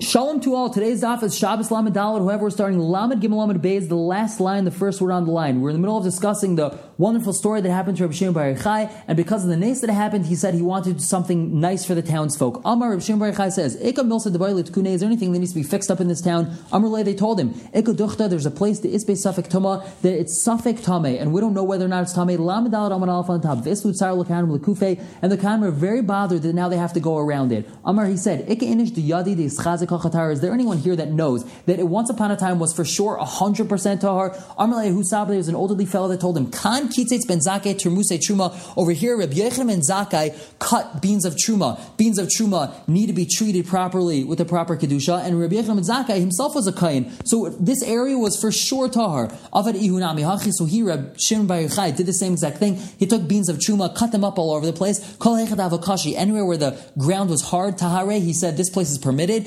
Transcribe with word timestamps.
Shalom 0.00 0.38
to 0.42 0.54
all. 0.54 0.70
Today's 0.70 1.02
daf 1.02 1.24
is 1.24 1.36
Shabbos 1.36 1.72
Lamed 1.72 1.92
Daled. 1.92 2.20
Whoever 2.20 2.44
we're 2.44 2.50
starting 2.50 2.78
Lamed 2.78 3.20
Gimel 3.20 3.44
Lamed 3.44 3.60
Bey 3.60 3.74
is 3.74 3.88
the 3.88 3.96
last 3.96 4.38
line, 4.38 4.64
the 4.64 4.70
first 4.70 5.00
word 5.00 5.10
on 5.10 5.24
the 5.24 5.32
line. 5.32 5.60
We're 5.60 5.70
in 5.70 5.74
the 5.74 5.80
middle 5.80 5.98
of 5.98 6.04
discussing 6.04 6.54
the 6.54 6.70
wonderful 6.98 7.32
story 7.32 7.60
that 7.60 7.70
happened 7.70 7.96
to 7.96 8.02
Rabbi 8.02 8.14
Shimon 8.14 8.34
Bar 8.34 8.54
Yochai, 8.54 8.90
and 9.06 9.16
because 9.16 9.44
of 9.44 9.50
the 9.50 9.56
nace 9.56 9.80
that 9.80 9.90
happened, 9.90 10.26
he 10.26 10.34
said 10.34 10.52
he 10.54 10.62
wanted 10.62 11.00
something 11.00 11.60
nice 11.60 11.84
for 11.84 11.94
the 11.94 12.02
townsfolk. 12.02 12.60
Amar 12.64 12.90
Rabbi 12.90 13.02
Shimon 13.02 13.20
Bar 13.20 13.32
Yochai 13.32 13.52
says, 13.52 13.78
"Ika 13.80 14.02
milsa 14.02 14.34
debaylit 14.34 14.76
Is 14.88 15.00
there 15.00 15.06
anything 15.06 15.32
that 15.32 15.38
needs 15.38 15.52
to 15.52 15.58
be 15.58 15.62
fixed 15.62 15.90
up 15.90 16.00
in 16.00 16.08
this 16.08 16.20
town?" 16.20 16.50
Amar 16.72 16.90
Le, 16.90 17.04
they 17.04 17.14
told 17.14 17.38
him, 17.38 17.54
"Ika 17.72 17.94
duchta." 17.94 18.28
There's 18.28 18.46
a 18.46 18.50
place 18.50 18.80
that 18.80 18.90
is 18.90 19.04
be 19.04 19.12
safek 19.12 19.48
Tuma 19.48 19.84
that 20.02 20.12
it's 20.12 20.44
safek 20.44 20.82
Tame, 20.82 21.18
and 21.20 21.32
we 21.32 21.40
don't 21.40 21.54
know 21.54 21.62
whether 21.62 21.84
or 21.84 21.88
not 21.88 22.02
it's 22.02 22.12
Tame. 22.12 22.36
Lamed 22.36 22.72
Daled 22.72 22.92
Amar 22.92 23.08
Aleph 23.08 23.30
on 23.30 23.40
top. 23.40 23.62
This 23.62 23.84
Lutzar 23.84 24.16
Lekanim 24.20 24.58
Lekufe, 24.58 25.00
and 25.22 25.30
the 25.30 25.36
Kanim 25.36 25.62
are 25.62 25.70
very 25.70 26.02
bothered 26.02 26.42
that 26.42 26.54
now 26.54 26.68
they 26.68 26.78
have 26.78 26.92
to 26.94 27.00
go 27.00 27.16
around 27.16 27.52
it. 27.52 27.68
Amar 27.84 28.06
he 28.06 28.16
said, 28.16 28.44
"Ika 28.48 28.66
inish 28.66 28.94
the 28.94 29.08
yadi 29.08 29.36
the 29.36 29.44
Is 29.44 30.40
there 30.40 30.52
anyone 30.52 30.78
here 30.78 30.96
that 30.96 31.12
knows 31.12 31.44
that 31.66 31.78
it 31.78 31.88
once 31.88 32.10
upon 32.10 32.32
a 32.32 32.36
time 32.36 32.58
was 32.58 32.72
for 32.72 32.84
sure 32.84 33.16
100% 33.20 34.00
tahar? 34.00 34.30
Amalei 34.58 34.92
Husabre 34.92 35.36
was 35.36 35.48
an 35.48 35.54
elderly 35.54 35.84
fellow 35.84 36.08
that 36.08 36.20
told 36.20 36.36
him, 36.36 36.50
Kan 36.88 37.04
kitzetz 37.04 37.28
ben 37.28 37.38
zakei 37.38 37.74
termuse 37.74 38.18
truma. 38.18 38.54
Over 38.76 38.92
here, 38.92 39.16
Reb 39.16 39.32
Yochanan 39.32 39.68
ben 39.68 39.80
Zakai 39.80 40.34
cut 40.58 41.02
beans 41.02 41.24
of 41.24 41.34
truma. 41.34 41.78
Beans 41.96 42.18
of 42.18 42.28
truma 42.28 42.72
need 42.88 43.06
to 43.06 43.12
be 43.12 43.26
treated 43.26 43.66
properly 43.66 44.24
with 44.24 44.38
the 44.38 44.44
proper 44.44 44.76
kedusha, 44.76 45.24
and 45.24 45.40
Reb 45.40 45.52
Yochanan 45.52 45.76
ben 45.76 45.84
Zakai 45.84 46.20
himself 46.20 46.54
was 46.54 46.66
a 46.66 46.72
kain. 46.72 47.12
So 47.24 47.48
this 47.60 47.82
area 47.82 48.16
was 48.16 48.40
for 48.40 48.52
sure 48.52 48.88
tahar. 48.88 49.28
Avad 49.52 49.74
ihunami 49.74 50.20
hachi. 50.20 50.52
So 50.52 50.64
he, 50.64 50.82
Reb 50.82 51.18
Shimon 51.18 51.46
Bar 51.46 51.58
Yochai, 51.58 51.96
did 51.96 52.06
the 52.06 52.12
same 52.12 52.32
exact 52.32 52.58
thing. 52.58 52.76
He 52.98 53.06
took 53.06 53.28
beans 53.28 53.48
of 53.48 53.58
truma, 53.58 53.94
cut 53.94 54.12
them 54.12 54.24
up 54.24 54.38
all 54.38 54.52
over 54.52 54.66
the 54.66 54.72
place. 54.72 55.16
Kol 55.18 55.36
avakashi. 55.36 56.14
Anywhere 56.16 56.44
where 56.44 56.56
the 56.56 56.78
ground 56.98 57.30
was 57.30 57.42
hard, 57.42 57.76
tahare, 57.78 58.20
he 58.20 58.32
said 58.32 58.56
this 58.56 58.70
place 58.70 58.90
is 58.90 58.98
permitted. 58.98 59.46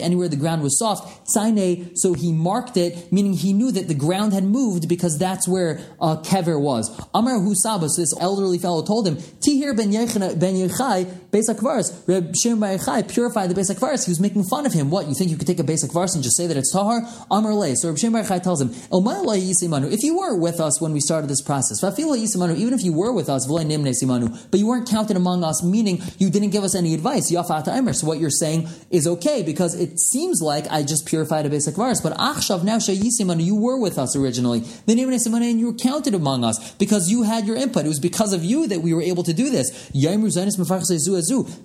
Anywhere 0.00 0.28
the 0.28 0.36
ground 0.38 0.62
was 0.62 0.78
soft, 0.78 1.26
tzaine, 1.26 1.96
so 1.96 2.14
he 2.14 2.32
marked 2.32 2.76
it, 2.76 3.12
meaning 3.12 3.32
he 3.32 3.52
knew 3.52 3.70
that 3.72 3.88
the 3.88 3.94
ground 3.94 4.32
had 4.32 4.44
moved 4.44 4.88
because 4.88 5.18
that's 5.18 5.46
where 5.48 5.80
uh, 6.00 6.09
kever 6.16 6.60
was. 6.60 6.90
Amar 7.14 7.38
Husabas, 7.38 7.96
this 7.96 8.14
elderly 8.20 8.58
fellow 8.58 8.82
told 8.82 9.06
him, 9.06 9.16
Tihir 9.16 9.76
ben 9.76 9.92
Yochai, 9.92 11.19
Beis 11.32 11.48
HaKvaros, 11.48 12.08
Reb 12.08 12.34
Shimon 12.34 12.76
Yochai 12.76 13.08
purified 13.08 13.50
the 13.50 13.54
Beis 13.54 13.72
HaKvaros. 13.72 14.04
He 14.04 14.10
was 14.10 14.18
making 14.18 14.42
fun 14.44 14.66
of 14.66 14.72
him. 14.72 14.90
What, 14.90 15.06
you 15.06 15.14
think 15.14 15.30
you 15.30 15.36
could 15.36 15.46
take 15.46 15.60
a 15.60 15.62
Beis 15.62 15.84
HaKvaros 15.84 16.14
and 16.14 16.24
just 16.24 16.36
say 16.36 16.48
that 16.48 16.56
it's 16.56 16.72
Tahar? 16.72 17.02
Amar 17.30 17.54
Le. 17.54 17.76
So 17.76 17.88
Reb 17.88 17.98
Shimon 17.98 18.24
Yochai 18.24 18.42
tells 18.42 18.60
him, 18.60 18.70
if 18.72 20.02
you 20.02 20.18
were 20.18 20.36
with 20.36 20.58
us 20.60 20.80
when 20.80 20.92
we 20.92 20.98
started 20.98 21.28
this 21.28 21.40
process, 21.40 21.84
even 21.84 22.74
if 22.74 22.82
you 22.82 22.92
were 22.92 23.12
with 23.12 23.28
us, 23.28 23.46
but 23.46 24.58
you 24.58 24.66
weren't 24.66 24.88
counted 24.88 25.16
among 25.16 25.44
us, 25.44 25.62
meaning 25.62 26.02
you 26.18 26.30
didn't 26.30 26.50
give 26.50 26.64
us 26.64 26.74
any 26.74 26.94
advice, 26.94 27.28
so 27.28 28.06
what 28.06 28.18
you're 28.18 28.30
saying 28.30 28.68
is 28.90 29.06
okay 29.06 29.42
because 29.44 29.74
it 29.78 30.00
seems 30.00 30.42
like 30.42 30.66
I 30.68 30.82
just 30.82 31.06
purified 31.06 31.46
a 31.46 31.50
Beis 31.50 31.72
HaKvaros, 31.72 32.02
but 32.02 32.16
achshav 32.18 32.64
now 32.64 32.78
shayisimanu, 32.78 33.44
you 33.44 33.54
were 33.54 33.78
with 33.78 33.98
us 33.98 34.16
originally. 34.16 34.60
The 34.86 34.96
name 34.96 35.10
and 35.10 35.60
you 35.60 35.66
were 35.66 35.74
counted 35.74 36.14
among 36.14 36.44
us 36.44 36.72
because 36.72 37.10
you 37.10 37.22
had 37.22 37.46
your 37.46 37.56
input. 37.56 37.84
It 37.84 37.88
was 37.88 38.00
because 38.00 38.32
of 38.32 38.44
you 38.44 38.66
that 38.68 38.80
we 38.80 38.92
were 38.92 39.02
able 39.02 39.22
to 39.24 39.32
do 39.32 39.50
this. 39.50 39.70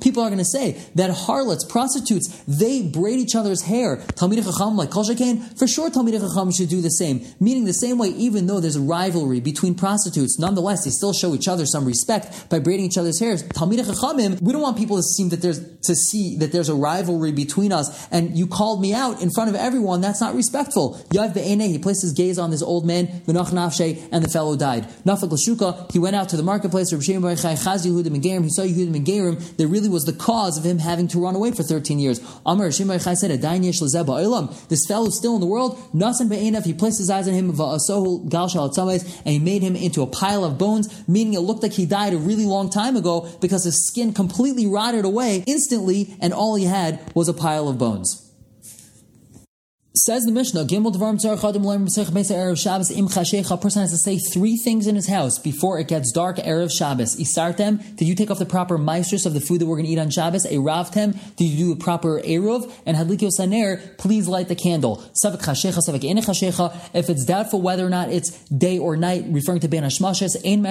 People 0.02 0.24
are 0.24 0.30
going 0.30 0.40
to 0.40 0.46
say 0.46 0.82
that 0.96 1.10
harlots, 1.12 1.66
prostitutes, 1.66 2.44
they 2.48 2.82
braid 2.82 3.20
each 3.20 3.36
other's 3.36 3.64
hair. 3.64 3.98
Talmid 3.98 4.44
Chacham 4.44 4.76
like 4.76 4.92
Kol 4.92 5.06
for 5.06 5.68
sure 5.68 5.90
Talmid 5.90 6.20
Chacham 6.20 6.52
should 6.52 6.70
do 6.70 6.82
the 6.82 6.90
same. 6.90 7.26
Meaning 7.40 7.66
the 7.66 7.74
same 7.74 7.98
way, 7.98 8.10
even 8.10 8.48
though 8.48 8.60
there's 8.60 8.76
a 8.76 8.82
rivalry 8.82 9.40
between 9.40 9.76
prostitutes, 9.76 10.40
nonetheless 10.40 10.84
they 10.84 10.92
still 10.92 11.14
show 11.14 11.34
each 11.34 11.48
other 11.48 11.66
some 11.66 11.86
respect 11.86 12.50
by 12.50 12.60
braiding 12.60 12.86
each 12.86 12.98
other's 12.98 13.20
hairs. 13.20 13.44
Talmid 13.44 13.80
Chachamim, 13.80 14.42
we 14.42 14.52
don't 14.52 14.62
want 14.62 14.78
people 14.78 14.98
to 14.98 15.04
seem 15.04 15.30
that 15.30 15.42
there's 15.42 15.60
to 15.86 15.96
see 15.96 16.38
that 16.38 16.52
there's 16.52 16.70
a 16.70 16.76
rivalry 16.76 17.32
between 17.32 17.72
us 17.72 18.08
and 18.12 18.38
you 18.38 18.48
called 18.48 18.82
me 18.82 18.94
out 18.94 19.22
in 19.22 19.30
front 19.30 19.50
of 19.50 19.56
everyone, 19.56 20.02
that's 20.02 20.22
not 20.22 20.36
respectful. 20.36 20.96
Yav 21.10 21.34
be'ene, 21.34 21.62
he 21.62 21.78
placed 21.78 22.02
his 22.02 22.14
gaze 22.14 22.40
on 22.40 22.52
this 22.52 22.62
old 22.62 22.86
man, 22.86 23.08
v'nach 23.28 23.50
nafshe, 23.50 24.02
and 24.12 24.24
the 24.24 24.30
fellow 24.30 24.56
died. 24.56 24.88
Nafak 25.06 25.92
he 25.92 26.00
went 26.00 26.16
out 26.16 26.30
to 26.30 26.38
the 26.38 26.44
marketplace, 26.44 26.92
Rav 26.92 27.04
Shimon 27.04 27.22
Bar 27.22 27.32
Yochai 27.32 27.64
chaz 27.64 27.86
Yehudim 27.86 28.16
and 28.16 28.44
he 28.44 28.50
saw 28.50 28.64
Yehudim 28.64 28.96
and 28.96 29.06
Gerim, 29.06 29.45
that 29.58 29.68
really 29.68 29.90
was 29.90 30.06
the 30.06 30.14
cause 30.14 30.58
of 30.58 30.64
him 30.64 30.80
having 30.80 31.08
to 31.10 31.20
run 31.20 31.36
away 31.36 31.52
for 31.52 31.64
13 31.64 32.00
years. 32.00 32.20
Amar 32.46 32.72
Shimon 32.72 33.00
Bar 33.00 33.16
said, 33.16 33.32
this 34.70 34.86
fellow 34.86 35.08
is 35.08 35.18
still 35.18 35.36
in 35.36 35.42
the 35.42 35.48
world, 35.48 35.80
he 36.66 36.74
placed 36.74 36.98
his 36.98 37.10
eyes 37.10 37.28
on 37.28 37.34
him, 37.34 37.50
and 37.50 39.34
he 39.34 39.40
made 39.40 39.62
him 39.62 39.76
into 39.76 40.02
a 40.02 40.08
pile 40.08 40.44
of 40.44 40.58
bones, 40.58 41.08
meaning 41.08 41.34
it 41.34 41.40
looked 41.40 41.64
like 41.64 41.74
he 41.74 41.86
died 41.86 42.14
a 42.14 42.18
really 42.18 42.46
long 42.46 42.70
time 42.70 42.96
ago 42.96 43.30
because 43.42 43.64
his 43.64 43.88
skin 43.88 44.14
completely 44.14 44.68
rotted 44.68 45.06
away 45.06 45.44
instantly, 45.48 46.16
and 46.20 46.34
all 46.34 46.56
he 46.56 46.66
had 46.66 47.00
was 47.14 47.28
a 47.28 47.34
pile 47.34 47.68
of 47.68 47.78
bones. 47.78 48.25
Says 49.98 50.26
the 50.26 50.32
Mishnah, 50.34 50.66
Gimel 50.66 50.94
Dvarim 50.94 51.18
Tzar 51.18 51.38
Chadim 51.38 51.64
Loim 51.64 51.88
B'Sech 51.88 52.12
Mesa 52.12 52.34
Erev 52.34 52.62
Shabbos 52.62 52.92
Im 52.92 53.08
Chashecha. 53.08 53.52
A 53.52 53.58
person 53.58 53.82
has 53.82 53.92
to 53.92 53.98
say 53.98 54.18
three 54.18 54.58
things 54.58 54.88
in 54.88 54.96
his 54.96 55.08
house 55.08 55.40
before 55.40 55.80
it 55.80 55.88
gets 55.88 56.12
dark 56.12 56.36
Erev 56.36 56.70
Shabbos. 56.70 57.16
Isartem, 57.16 57.96
did 57.96 58.06
you 58.06 58.14
take 58.14 58.30
off 58.30 58.38
the 58.38 58.46
proper 58.46 58.78
meisters 58.78 59.26
of 59.26 59.34
the 59.34 59.40
food 59.40 59.62
that 59.62 59.68
we're 59.68 59.78
going 59.78 59.86
to 59.86 59.92
eat 59.94 59.98
on 59.98 60.10
Shabbos? 60.10 60.46
Eravtem, 60.48 61.18
did 61.38 61.46
you 61.46 61.68
do 61.68 61.72
a 61.72 61.76
proper 61.78 62.20
Erev? 62.20 62.70
And 62.86 62.98
Hadlikio 62.98 63.32
Saner, 63.32 63.78
please 63.98 64.28
light 64.28 64.50
the 64.50 64.56
candle. 64.56 64.98
Savik 65.24 65.42
Chashecha, 65.42 65.80
Savik. 65.80 66.90
If 66.94 67.10
it's 67.10 67.24
doubtful 67.24 67.62
whether 67.62 67.86
or 67.86 67.90
not 67.90 68.10
it's 68.10 68.32
day 68.50 68.78
or 68.78 68.98
night, 68.98 69.24
referring 69.30 69.62
to 69.62 69.70
Ben 69.70 69.84
Hashmashes, 69.84 70.36
Ein 70.46 70.64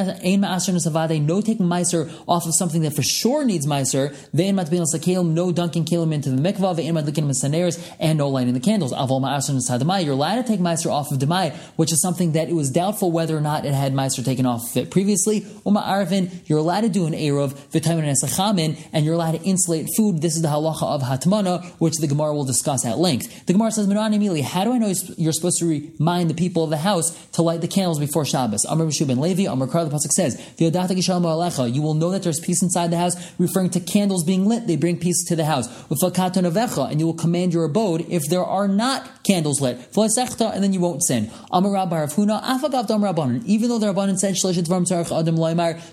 Nesavade, 0.43 1.23
no 1.23 1.41
taking 1.41 1.65
meiser 1.65 2.13
off 2.29 2.45
of 2.45 2.55
something 2.55 2.83
that 2.83 2.95
for 2.95 3.03
sure 3.03 3.43
needs 3.43 3.67
meiser. 3.67 4.15
Ve'en 4.35 4.53
Matbin 4.53 4.85
Sakelim, 4.85 5.31
no 5.31 5.51
dunking 5.51 5.87
kelim 5.87 6.13
into 6.13 6.29
the 6.29 6.43
mikvah. 6.43 6.77
Ve'en 6.77 6.93
Madlikin 6.93 7.95
and 7.99 8.19
no 8.19 8.29
lighting 8.29 8.53
the 8.53 8.61
candles. 8.61 8.93
You're 9.21 10.13
allowed 10.13 10.37
to 10.37 10.43
take 10.43 10.61
Meiser 10.61 10.91
off 10.91 11.13
of 11.13 11.19
Demai, 11.19 11.55
which 11.77 11.93
is 11.93 12.01
something 12.01 12.33
that 12.33 12.49
it 12.49 12.55
was 12.55 12.71
doubtful 12.71 13.13
whether 13.13 13.37
or 13.37 13.41
not 13.41 13.65
it 13.65 13.75
had 13.75 13.93
Meiser 13.93 14.25
taken 14.25 14.47
off 14.47 14.71
of 14.71 14.77
it 14.77 14.91
previously. 14.91 15.47
Uma 15.67 15.83
Arvin, 15.83 16.31
you're 16.47 16.59
allowed 16.59 16.83
to 16.83 16.89
do 16.89 17.07
an 17.07 17.13
Eruv, 17.13 17.53
Vitamin 17.73 18.05
Esachamin, 18.05 18.79
and 18.93 19.05
you're 19.05 19.15
allowed 19.15 19.33
to 19.33 19.43
insulate 19.43 19.89
food. 19.97 20.21
This 20.21 20.37
is 20.37 20.43
the 20.43 20.49
halacha 20.49 20.83
of 20.83 21.03
Hatmana, 21.03 21.65
which 21.79 21.95
the 21.97 22.07
Gemara 22.07 22.35
will 22.35 22.45
discuss 22.45 22.85
at 22.85 22.99
length. 22.99 23.47
The 23.47 23.53
Gemara 23.53 23.71
says, 23.71 23.87
Menani 23.87 24.19
Mili, 24.19 24.43
how 24.43 24.65
do 24.65 24.73
I 24.73 24.79
know 24.79 24.93
you're 25.17 25.33
supposed 25.33 25.59
to 25.59 25.67
remind 25.67 26.31
the 26.31 26.35
people 26.35 26.65
of 26.65 26.71
the 26.71 26.79
house 26.79 27.15
to 27.33 27.43
light 27.43 27.61
the 27.61 27.69
candles 27.69 27.99
before 27.99 28.25
Shabbos? 28.25 28.65
Amr 28.65 28.91
ben 29.07 29.21
Levi, 29.21 29.47
Amr 29.47 29.67
Kar, 29.67 29.85
the 29.85 29.91
Pasuk 29.91 30.11
says, 30.11 30.41
You 30.59 31.83
will 31.83 31.95
know 31.95 32.11
that 32.11 32.23
there's 32.23 32.41
peace 32.41 32.63
inside 32.63 32.91
the 32.91 32.99
house, 32.99 33.33
referring 33.39 33.71
to 33.71 33.81
candles 33.81 34.25
being 34.25 34.47
lit, 34.47 34.67
they 34.67 34.77
bring 34.77 34.99
peace 34.99 35.25
to 35.27 35.37
the 35.37 35.45
house. 35.45 35.69
And 35.91 37.01
you 37.01 37.07
will 37.07 37.15
command 37.15 37.53
your 37.53 37.65
abode 37.65 38.07
if 38.09 38.29
there 38.29 38.45
are 38.45 38.69
not 38.69 39.04
candles 39.23 39.61
lit. 39.61 39.79
And 39.97 40.63
then 40.63 40.73
you 40.73 40.81
won't 40.81 41.03
sin. 41.05 41.25
Even 41.25 41.73
though 41.73 41.89
the 43.79 43.93
Rabbanan 43.93 44.19
said 44.19 44.37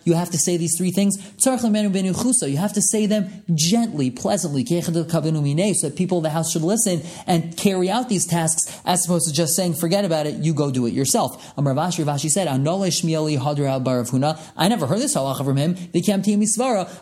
you 0.03 0.13
have 0.13 0.29
to 0.31 0.37
say 0.37 0.57
these 0.57 0.77
three 0.77 0.91
things. 0.91 1.17
You 1.45 2.57
have 2.57 2.73
to 2.73 2.81
say 2.81 3.05
them 3.05 3.43
gently, 3.53 4.11
pleasantly, 4.11 4.65
so 4.65 4.81
that 4.81 5.93
people 5.95 6.17
in 6.17 6.23
the 6.23 6.29
house 6.29 6.51
should 6.51 6.63
listen 6.63 7.01
and 7.27 7.55
carry 7.57 7.89
out 7.89 8.09
these 8.09 8.25
tasks 8.25 8.79
as 8.85 9.05
opposed 9.05 9.27
to 9.27 9.33
just 9.33 9.55
saying, 9.55 9.73
forget 9.75 10.05
about 10.05 10.27
it, 10.27 10.35
you 10.35 10.53
go 10.53 10.71
do 10.71 10.85
it 10.85 10.93
yourself. 10.93 11.53
Amar 11.57 11.73
Vashi, 11.73 12.03
Vashi 12.03 12.29
said, 12.29 12.47
I 12.47 12.57
never 12.57 12.85
heard 14.87 14.99
this 14.99 15.15
halacha 15.15 15.45
from 15.45 15.57
him. 15.57 15.75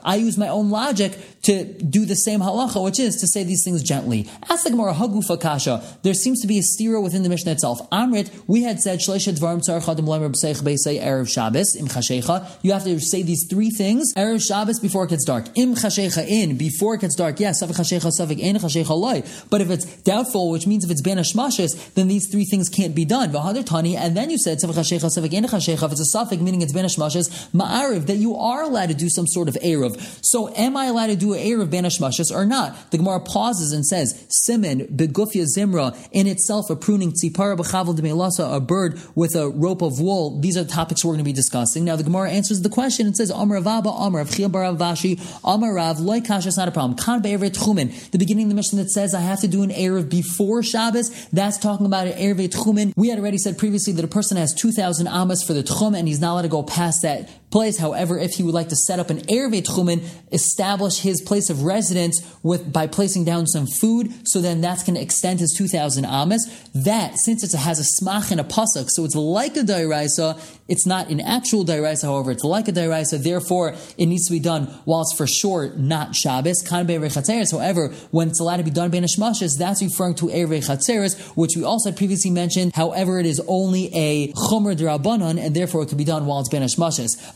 I 0.03 0.16
use 0.16 0.38
my 0.38 0.47
own 0.47 0.70
logic 0.70 1.18
to 1.44 1.64
do 1.64 2.06
the 2.06 2.16
same 2.16 2.40
halacha, 2.41 2.84
which 2.84 3.00
is 3.00 3.16
to 3.18 3.28
say 3.28 3.44
these 3.44 3.64
things 3.64 3.81
gently. 3.84 4.30
Ask 4.50 4.64
the 4.64 4.72
Gemara, 4.72 4.94
Hagufa 4.94 5.40
Kasha. 5.40 5.81
There 6.02 6.14
seems 6.14 6.42
to 6.42 6.48
be 6.48 6.58
a 6.60 6.62
stira 6.62 7.02
within 7.02 7.24
the 7.24 7.30
Mishnah 7.30 7.52
itself. 7.52 7.80
Amrit, 7.90 8.30
we 8.48 8.64
had 8.64 8.80
said 8.80 9.00
Shleisha 9.00 9.38
Dvarim 9.38 9.60
Tzar 9.60 9.82
Chadim 9.82 10.06
Erev 10.08 11.30
Shabbos 11.30 11.76
Im 11.76 11.88
Chashecha. 11.88 12.50
You 12.62 12.72
have 12.72 12.84
to 12.86 13.00
say 13.00 13.22
these 13.22 13.46
three 13.50 13.70
things 13.70 14.14
Erev 14.16 14.46
Shabbos 14.46 14.80
before 14.80 15.06
it 15.06 15.09
gets 15.09 15.26
dark. 15.26 15.46
Im 15.56 15.76
Chashecha 15.76 16.26
in 16.28 16.58
before 16.58 16.96
it 16.96 17.02
gets 17.02 17.16
dark. 17.16 17.40
Yes, 17.40 17.62
Savik 17.62 17.76
Chashecha 17.76 18.12
Savik 18.18 18.40
in 18.40 18.56
Chashecha. 18.56 19.50
But 19.50 19.62
if 19.62 19.70
it's 19.70 19.85
doubtful, 20.03 20.52
which 20.52 20.68
means 20.68 20.85
if 20.85 20.91
it's 20.91 21.02
Ben 21.02 21.18
Hashmashes, 21.18 21.94
then 21.94 22.08
these 22.08 22.29
three 22.32 22.46
things 22.46 22.70
can't 22.70 22.96
be 22.96 23.06
done. 23.06 23.32
V'Hadar 23.32 23.97
and 23.97 24.16
then 24.16 24.29
you 24.29 24.38
said 24.38 24.59
Savik 24.59 24.76
Chashecha 24.76 25.09
Savik 25.16 25.34
in 25.34 25.44
Chashecha. 25.44 25.84
If 25.84 25.91
it's 25.91 26.16
a 26.16 26.18
safek 26.18 26.41
meaning 26.41 26.62
it's 26.62 26.73
Ben 26.73 26.85
Hashmashes, 26.85 27.50
Ma'ariv 27.52 28.08
that 28.08 28.18
you 28.18 28.35
are 28.35 28.64
allowed 28.64 28.90
to 28.90 28.96
do 28.96 29.09
some 29.09 29.28
sort 29.28 29.47
of 29.50 29.56
Erev. 29.56 30.00
So 30.26 30.53
am 30.56 30.78
I 30.78 30.85
allowed 30.85 31.08
to 31.08 31.16
do 31.16 31.34
an 31.34 31.40
Erev 31.40 31.70
Ben 31.70 31.84
Hashmashes 31.84 32.34
or 32.34 32.46
not? 32.46 32.91
The 32.91 32.97
Gemara 32.97 33.20
pauses 33.20 33.72
and 33.72 33.85
says 33.85 34.26
Simin 34.29 34.88
Begufia 34.88 35.46
Zimra 35.46 35.89
in 36.12 36.28
itself 36.28 36.70
a 36.70 36.76
pruning 36.76 37.12
tzipara 37.12 37.58
b'chavel 37.58 37.97
demelasa, 37.97 38.56
a 38.56 38.59
bird 38.59 39.00
with 39.16 39.36
a 39.36 39.50
rope 39.50 39.82
of 39.82 40.00
wool. 40.00 40.40
These 40.40 40.58
are 40.58 40.64
the 40.64 40.72
topics 40.72 41.03
we're 41.03 41.14
going 41.14 41.20
to 41.20 41.24
be 41.24 41.34
discussing. 41.34 41.86
Now 41.86 41.96
the 41.96 42.03
Gemara 42.03 42.32
answers 42.32 42.62
the 42.62 42.70
question 42.70 43.08
and 43.08 43.16
says, 43.16 43.30
Amar 43.30 43.59
Avaba, 43.59 43.94
Amar 44.06 44.22
of 44.22 44.30
Barav 44.30 44.78
Vashi, 44.78 45.20
Rav, 45.44 46.00
Loy 46.00 46.22
Kasha, 46.22 46.52
not 46.58 46.68
a 46.68 46.72
problem. 46.72 46.97
Kan 46.97 47.22
Be'eret 47.22 47.53
Chumen. 47.53 48.12
The 48.12 48.18
beginning 48.18 48.46
of 48.46 48.50
the 48.50 48.56
Mishnah 48.56 48.84
that 48.84 48.90
says 48.90 49.14
I 49.14 49.22
have 49.22 49.41
to 49.41 49.47
do 49.47 49.64
an 49.64 49.70
Erev 49.70 50.09
before 50.09 50.64
Shabbos, 50.64 51.28
that's 51.32 51.58
talking 51.58 51.86
about 51.86 52.08
an 52.08 52.14
Erev 52.14 52.50
Chumen. 52.50 52.94
We 52.96 53.09
had 53.09 53.20
already 53.20 53.38
said 53.38 53.58
previously 53.58 53.94
that 53.94 54.06
a 54.06 54.09
person 54.09 54.38
has 54.38 54.53
2,000 54.53 55.08
amas 55.08 55.44
for 55.44 55.53
the 55.53 55.64
Tchum 55.64 55.97
and 55.97 56.08
he's 56.08 56.20
not 56.20 56.34
allowed 56.34 56.42
to 56.44 56.47
go 56.47 56.64
past 56.64 57.02
that 57.03 57.30
place. 57.51 57.78
However, 57.78 58.17
if 58.17 58.31
he 58.31 58.43
would 58.43 58.53
like 58.53 58.69
to 58.69 58.75
set 58.75 58.99
up 58.99 59.09
an 59.09 59.19
Erev 59.22 59.63
Tchumen, 59.63 60.07
establish 60.31 60.99
his 60.99 61.22
place 61.22 61.49
of 61.49 61.63
residence 61.63 62.22
with 62.43 62.72
by 62.72 62.87
placing 62.87 63.25
down 63.25 63.47
some 63.47 63.66
food, 63.66 64.11
so 64.28 64.41
then 64.41 64.61
that's 64.61 64.84
going 64.84 64.96
to 64.96 65.01
extend 65.01 65.40
his 65.40 65.53
2,000 65.57 66.05
amas. 66.05 66.46
That, 66.73 67.17
since 67.17 67.43
it 67.43 67.57
has 67.57 67.79
a 67.79 68.03
smach 68.03 68.31
and 68.31 68.40
a 68.40 68.43
pasuk, 68.43 68.90
so 68.90 69.03
it's 69.05 69.16
like 69.16 69.57
a 69.57 69.61
dairaisa, 69.61 70.40
it's 70.67 70.85
not 70.85 71.09
an 71.09 71.19
actual 71.19 71.66
dairaisa, 71.66 72.03
however, 72.03 72.31
it's 72.31 72.43
like 72.43 72.67
a 72.67 72.72
dairaisa, 72.72 73.23
therefore 73.23 73.75
it 73.97 74.05
needs 74.05 74.28
to 74.28 74.31
be 74.31 74.40
done 74.40 74.66
while 74.85 75.01
it's 75.01 75.16
for 75.16 75.28
sure 75.28 75.73
not 75.75 76.16
Shabbos. 76.16 76.63
However, 76.69 77.87
when 78.11 78.28
it's 78.28 78.40
allowed 78.40 78.57
to 78.57 78.63
be 78.63 78.72
done 78.72 78.91
ben 78.91 79.01
that's 79.01 79.81
referring 79.81 80.16
to 80.16 80.25
Erev 80.28 80.66
Chatzeres, 80.67 81.19
which 81.35 81.51
we 81.55 81.63
also 81.63 81.91
previously 81.91 82.31
mentioned. 82.31 82.73
However, 82.75 83.19
it 83.19 83.25
is 83.25 83.41
only 83.47 83.93
a 83.93 84.31
Chomer 84.34 84.75
Drabanan, 84.75 85.40
and 85.40 85.55
therefore 85.55 85.84
it 85.84 85.90
can 85.90 85.97
be 85.97 86.03
done 86.03 86.25
while 86.25 86.40
it's 86.40 86.49
ben 86.49 86.61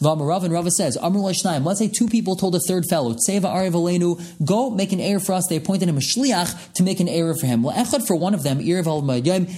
Hashmashes. 0.04 0.18
Vamarav 0.18 0.44
and 0.44 0.54
Rava 0.54 0.72
says, 0.72 0.98
Let's 1.02 1.80
say 1.80 1.88
two 1.88 2.08
people 2.08 2.36
told 2.36 2.56
a 2.56 2.60
third 2.60 2.86
fellow, 2.90 3.14
Tseva 3.14 4.46
go 4.46 4.70
make 4.70 4.92
an 4.92 5.00
air 5.00 5.20
for 5.20 5.34
us. 5.34 5.48
They 5.48 5.58
appointed 5.58 5.90
him 5.90 5.98
a 5.98 6.02
shliach 6.02 6.74
to 6.74 6.84
make 6.84 7.00
an 7.00 7.08
air 7.08 7.34
for 7.36 7.46
him. 7.46 7.64
Well, 7.64 7.76
echad 7.76 8.06
for 8.06 8.16
one 8.16 8.34
of 8.34 8.44
them, 8.44 8.60
Erev 8.60 8.88
al 8.88 9.04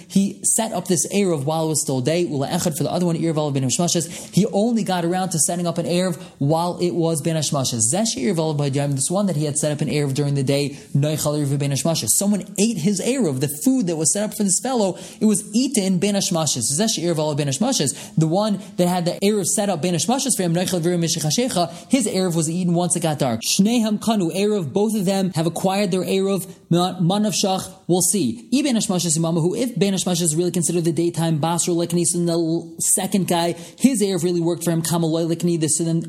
he 0.09 0.39
set 0.43 0.71
up 0.71 0.87
this 0.87 1.07
Erev 1.13 1.45
while 1.45 1.65
it 1.65 1.69
was 1.69 1.81
still 1.81 2.01
day. 2.01 2.25
Echad 2.25 2.77
for 2.77 2.83
the 2.83 2.91
other 2.91 3.05
one, 3.05 3.15
Erev 3.15 3.37
al 3.37 3.51
ben 3.51 3.63
Hashmashes, 3.63 4.33
he 4.33 4.45
only 4.47 4.83
got 4.83 5.05
around 5.05 5.29
to 5.29 5.39
setting 5.39 5.67
up 5.67 5.77
an 5.77 5.85
Erev 5.85 6.21
while 6.37 6.77
it 6.79 6.91
was 6.91 7.21
ben 7.21 7.35
Hashmashes. 7.35 7.93
Zesh 7.93 8.15
Erev 8.15 8.37
al 8.37 8.53
this 8.55 9.11
one 9.11 9.25
that 9.27 9.35
he 9.35 9.45
had 9.45 9.57
set 9.57 9.71
up 9.71 9.81
an 9.81 9.89
Erev 9.89 10.13
during 10.13 10.35
the 10.35 10.43
day, 10.43 10.77
Someone 12.07 12.45
ate 12.57 12.77
his 12.77 13.01
Erev, 13.01 13.39
the 13.39 13.47
food 13.63 13.87
that 13.87 13.95
was 13.95 14.11
set 14.13 14.23
up 14.23 14.35
for 14.35 14.43
this 14.43 14.59
fellow, 14.59 14.97
it 15.19 15.25
was 15.25 15.43
eaten 15.55 15.99
ben 15.99 16.15
Hashmashes. 16.15 16.79
Zesh 16.79 17.01
Erev 17.01 17.17
al 17.17 17.35
ben 17.35 17.47
The 17.47 18.27
one 18.27 18.59
that 18.77 18.87
had 18.87 19.05
the 19.05 19.19
Erev 19.21 19.45
set 19.45 19.69
up 19.69 19.81
ben 19.81 19.93
Hashmashes 19.93 20.34
his 20.37 22.07
Erev 22.07 22.35
was 22.35 22.49
eaten 22.49 22.73
once 22.73 22.95
it 22.95 23.01
got 23.01 23.19
dark. 23.19 23.41
Shneham 23.41 23.99
Kanu 23.99 24.35
Erev, 24.35 24.71
both 24.71 24.95
of 24.95 25.05
them 25.05 25.31
have 25.33 25.45
acquired 25.47 25.91
their 25.91 26.03
Erev, 26.03 26.45
Manav 26.71 27.33
Shach, 27.33 27.71
we'll 27.87 28.01
see. 28.01 28.49
Ibn 28.51 28.75
Hashmashes 28.75 29.15
who 29.15 29.55
if 29.55 29.77
Ben 29.77 29.93
Hashmashes 29.93 30.21
is 30.23 30.35
really 30.35 30.51
considered 30.51 30.83
the 30.83 30.91
daytime 30.91 31.37
Basra 31.37 31.73
Likni, 31.73 32.03
and 32.13 32.27
the 32.27 32.75
second 32.79 33.27
guy, 33.27 33.53
his 33.77 34.01
Erev 34.01 34.23
really 34.23 34.41
worked 34.41 34.63
for 34.63 34.71
him, 34.71 34.81
Kamaloy 34.81 35.27
Likni, 35.33 35.55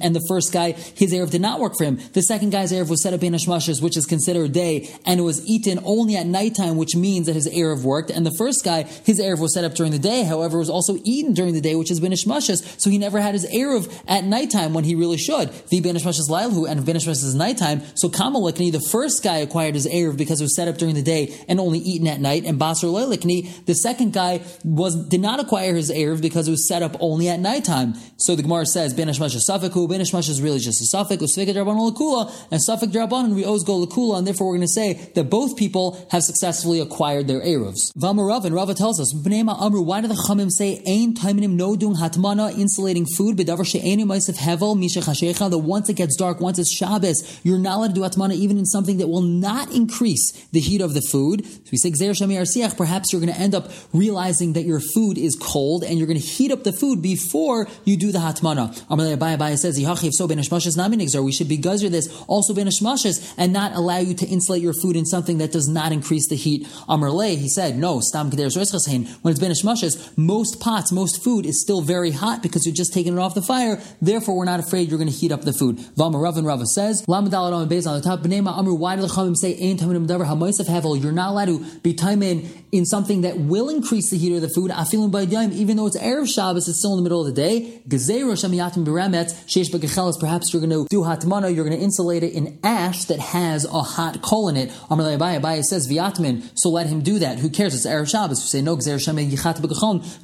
and 0.03 0.15
the 0.15 0.25
first 0.29 0.53
guy, 0.53 0.73
his 0.73 1.13
Erev 1.13 1.31
did 1.31 1.41
not 1.41 1.61
work 1.61 1.75
for 1.77 1.85
him. 1.85 1.99
The 2.13 2.23
second 2.23 2.51
guy's 2.51 2.73
Erev 2.73 2.89
was 2.89 3.03
set 3.03 3.15
up 3.15 3.21
Ben 3.21 3.33
Hashmashes, 3.33 3.83
which 3.83 3.97
is 3.97 4.07
considered 4.07 4.53
day, 4.53 4.89
and 5.05 5.21
it 5.21 5.23
was 5.23 5.47
eaten 5.47 5.81
only 5.85 6.17
at 6.17 6.27
nighttime, 6.27 6.77
which 6.77 6.97
means 6.97 7.27
that 7.27 7.35
his 7.35 7.49
Erev 7.49 7.83
worked. 7.83 8.11
And 8.11 8.25
the 8.25 8.35
first 8.39 8.65
guy, 8.65 8.83
his 8.83 9.21
Erev 9.21 9.41
was 9.41 9.55
set 9.55 9.65
up 9.65 9.75
during 9.75 9.93
the 9.93 9.99
day, 9.99 10.25
however, 10.25 10.59
was 10.59 10.71
also 10.71 10.97
eaten 11.05 11.35
during 11.35 11.55
the 11.55 11.61
day, 11.61 11.75
which 11.77 11.91
is 11.91 12.01
been 12.01 12.13
Hashmashes, 12.13 12.81
so 12.81 12.91
he 12.91 12.99
never 12.99 13.21
had 13.21 13.35
his 13.35 13.47
Erev 13.47 13.93
at 14.09 14.16
nighttime 14.25 14.75
when 14.75 14.85
he 14.85 14.95
really 14.95 15.19
should. 15.19 15.51
The 15.69 15.81
Ben 15.81 15.95
Hashmashes 15.95 16.29
Lailhu 16.31 16.69
and 16.69 16.81
Hashmashes 16.81 17.35
nighttime, 17.35 17.83
so 17.95 18.09
Kamalikni, 18.09 18.73
the 18.73 18.81
first 18.81 19.23
guy 19.23 19.39
acquired 19.39 19.75
his 19.75 19.87
Erev 19.87 20.17
because 20.17 20.41
it 20.41 20.45
was 20.45 20.57
set 20.57 20.69
up 20.69 20.79
during 20.79 20.95
the 20.95 21.03
day 21.03 21.37
and 21.49 21.61
only 21.61 21.79
eaten 21.79 22.07
at 22.07 22.21
night, 22.21 22.45
and 22.45 22.59
Basar 22.59 22.91
Leilikni, 22.91 23.65
the 23.67 23.75
second 23.75 24.13
guy 24.13 24.41
was 24.65 24.97
did 25.09 25.21
not 25.21 25.41
acquire 25.41 25.75
his 25.75 25.91
Erev 25.91 26.21
because 26.23 26.49
it 26.49 26.51
was 26.51 26.67
set 26.67 26.83
up 26.83 26.97
only 27.01 27.29
at 27.29 27.41
nighttime. 27.41 27.95
So 28.19 28.35
the 28.35 28.43
Gemara 28.43 28.67
says, 28.67 28.95
Ben 28.95 29.09
Hashmash 29.09 29.35
is 29.35 29.49
Safiku, 29.49 29.87
is 30.29 30.43
really 30.43 30.59
just 30.59 30.81
a 30.81 30.97
Safik, 30.97 31.19
Usfika 31.19 31.55
Drabanon 31.55 31.93
Lakula, 31.93 32.33
and 32.51 32.61
Safik 32.61 32.93
Drabanon, 32.93 33.35
we 33.35 33.45
always 33.45 33.65
go 33.65 33.85
Lakula, 33.85 34.19
and 34.19 34.27
therefore 34.27 34.49
we're 34.49 34.57
going 34.57 34.67
to 34.67 34.73
say 34.73 34.95
that 35.15 35.25
both 35.25 35.57
people 35.57 35.99
have 36.11 36.23
successfully 36.23 36.81
acquired 36.81 37.29
their 37.29 37.41
Erevs. 37.41 37.93
Vamarav 37.97 38.45
and 38.45 38.55
Rava 38.55 38.75
tells 38.75 39.01
us, 39.01 39.13
Bnema 39.15 39.61
Amru, 39.61 39.83
why 39.83 40.01
do 40.01 40.09
the 40.09 40.15
Chamim 40.15 40.51
say, 40.51 40.83
Ain 40.87 41.15
Taiminim 41.15 41.53
no 41.53 41.77
dung 41.77 41.97
hatmana, 41.97 42.57
insulating 42.57 43.07
food, 43.17 43.37
Bedavar 43.37 43.67
She'enu 43.67 44.06
Maisif 44.07 44.37
Hevel, 44.37 44.79
Misha 44.79 45.01
Chashecha, 45.01 45.51
that 45.51 45.59
once 45.59 45.89
it 45.89 45.95
gets 45.95 46.17
dark, 46.17 46.41
once 46.41 46.59
it's 46.59 46.73
Shabbos, 46.73 47.41
you're 47.43 47.59
not 47.59 47.77
allowed 47.77 47.89
to 47.89 47.95
do 47.95 48.01
hatmana 48.01 48.35
even 48.35 48.59
in 48.59 48.65
something 48.65 48.99
that 48.99 49.09
will 49.09 49.23
not 49.23 49.73
increase 49.73 50.33
the 50.53 50.61
heat 50.61 50.81
of 50.81 50.95
the 50.95 51.01
food. 51.01 51.45
So 51.45 51.71
we 51.71 51.79
say, 51.79 51.91
perhaps 52.77 53.13
you're 53.13 53.21
going 53.21 53.33
to 53.33 53.41
end 53.41 53.55
up 53.55 53.71
realizing 53.93 54.55
that 54.55 54.63
your 54.63 54.81
food 54.81 55.19
is 55.19 55.37
cold 55.41 55.85
and 55.85 55.99
you're 55.99 56.07
going 56.07 56.21
to 56.21 56.27
heat 56.27 56.53
up 56.53 56.65
the 56.65 56.73
food 56.73 57.03
before 57.03 57.67
you 57.85 57.97
do 57.97 58.13
the 58.13 58.19
hatmana. 58.19 58.79
Amalei 58.87 59.17
Abai 59.17 59.57
says, 59.57 59.77
so 60.17 60.27
ben 60.27 60.39
we 61.25 61.33
should 61.33 61.49
be 61.49 61.59
guzer 61.59 61.91
this 61.91 62.25
also 62.27 62.55
ben 62.55 62.69
and 63.39 63.53
not 63.53 63.73
allow 63.73 63.99
you 63.99 64.15
to 64.15 64.27
insulate 64.27 64.63
your 64.63 64.75
food 64.75 64.97
in 64.97 65.05
something 65.05 65.39
that 65.39 65.53
does 65.53 65.69
not 65.69 65.93
increase 65.93 66.29
the 66.29 66.37
heat. 66.37 66.67
Amarle, 66.89 67.37
he 67.37 67.49
said, 67.49 67.77
no, 67.77 68.01
stam 68.01 68.31
when 68.31 69.33
it's 69.33 69.41
ben 69.41 69.53
most 70.17 70.61
pots, 70.61 70.93
most 70.93 71.23
food 71.23 71.47
is 71.47 71.61
still 71.61 71.81
very 71.83 72.11
hot 72.11 72.43
because 72.43 72.67
you're 72.67 72.75
just 72.75 72.93
taking 72.93 73.15
it 73.15 73.19
off 73.19 73.35
the 73.35 73.43
fire. 73.43 73.81
Therefore, 74.01 74.37
we're 74.37 74.45
not 74.45 74.61
afraid 74.61 74.89
you're 74.89 74.99
going 74.99 75.11
to 75.11 75.15
heat 75.17 75.33
up 75.33 75.43
the 75.43 75.53
food. 75.53 75.79
Vama 75.97 76.21
Rav 76.21 76.37
and 76.37 76.47
Rava 76.47 76.67
says, 76.67 77.05
on 77.09 77.25
the 77.25 77.31
top, 77.31 78.21
why 78.21 78.97
do 78.97 79.03
the 79.03 79.09
Chamim 79.09 79.37
say, 79.37 79.53
Ein 79.53 79.79
Tamim 79.79 81.03
you're 81.03 81.13
not 81.13 81.31
allowed 81.31 81.45
to 81.47 81.59
be 81.81 81.95
taimin 81.95 82.45
in 82.45 82.66
something 82.85 83.23
that 83.23 83.39
will 83.39 83.69
increase 83.69 84.11
the 84.11 84.19
heat 84.19 84.35
of 84.35 84.43
the 84.43 84.49
food, 84.49 84.71
afilin 84.71 85.11
by 85.11 85.23
even 85.53 85.77
though 85.77 85.87
it's 85.87 85.99
Erev 85.99 86.29
Shabbos, 86.33 86.69
it's 86.69 86.79
still 86.79 86.93
in 86.93 86.99
the 86.99 87.03
middle 87.03 87.21
of 87.21 87.27
the 87.27 87.33
day. 87.33 87.81
Perhaps 90.19 90.53
you're 90.53 90.61
going 90.61 90.71
to 90.71 90.87
do 90.89 91.03
hatmana, 91.03 91.55
you're 91.55 91.65
going 91.65 91.77
to 91.77 91.83
insulate 91.83 92.23
it 92.23 92.33
in 92.33 92.59
ash 92.63 93.05
that 93.05 93.19
has 93.19 93.65
a 93.65 93.83
hot 93.83 94.23
coal 94.23 94.49
in 94.49 94.57
it. 94.57 94.71
Amalei 94.91 95.19
Abai 95.19 95.63
says 95.63 95.89
viatmin, 95.89 96.51
so 96.55 96.71
let 96.71 96.87
him 96.87 97.01
do 97.03 97.19
that. 97.19 97.39
Who 97.39 97.51
cares? 97.51 97.75
It's 97.75 97.87
Erev 97.87 98.09
Shabbos. 98.11 98.41
You 98.41 98.49
say 98.49 98.63
no, 98.63 98.77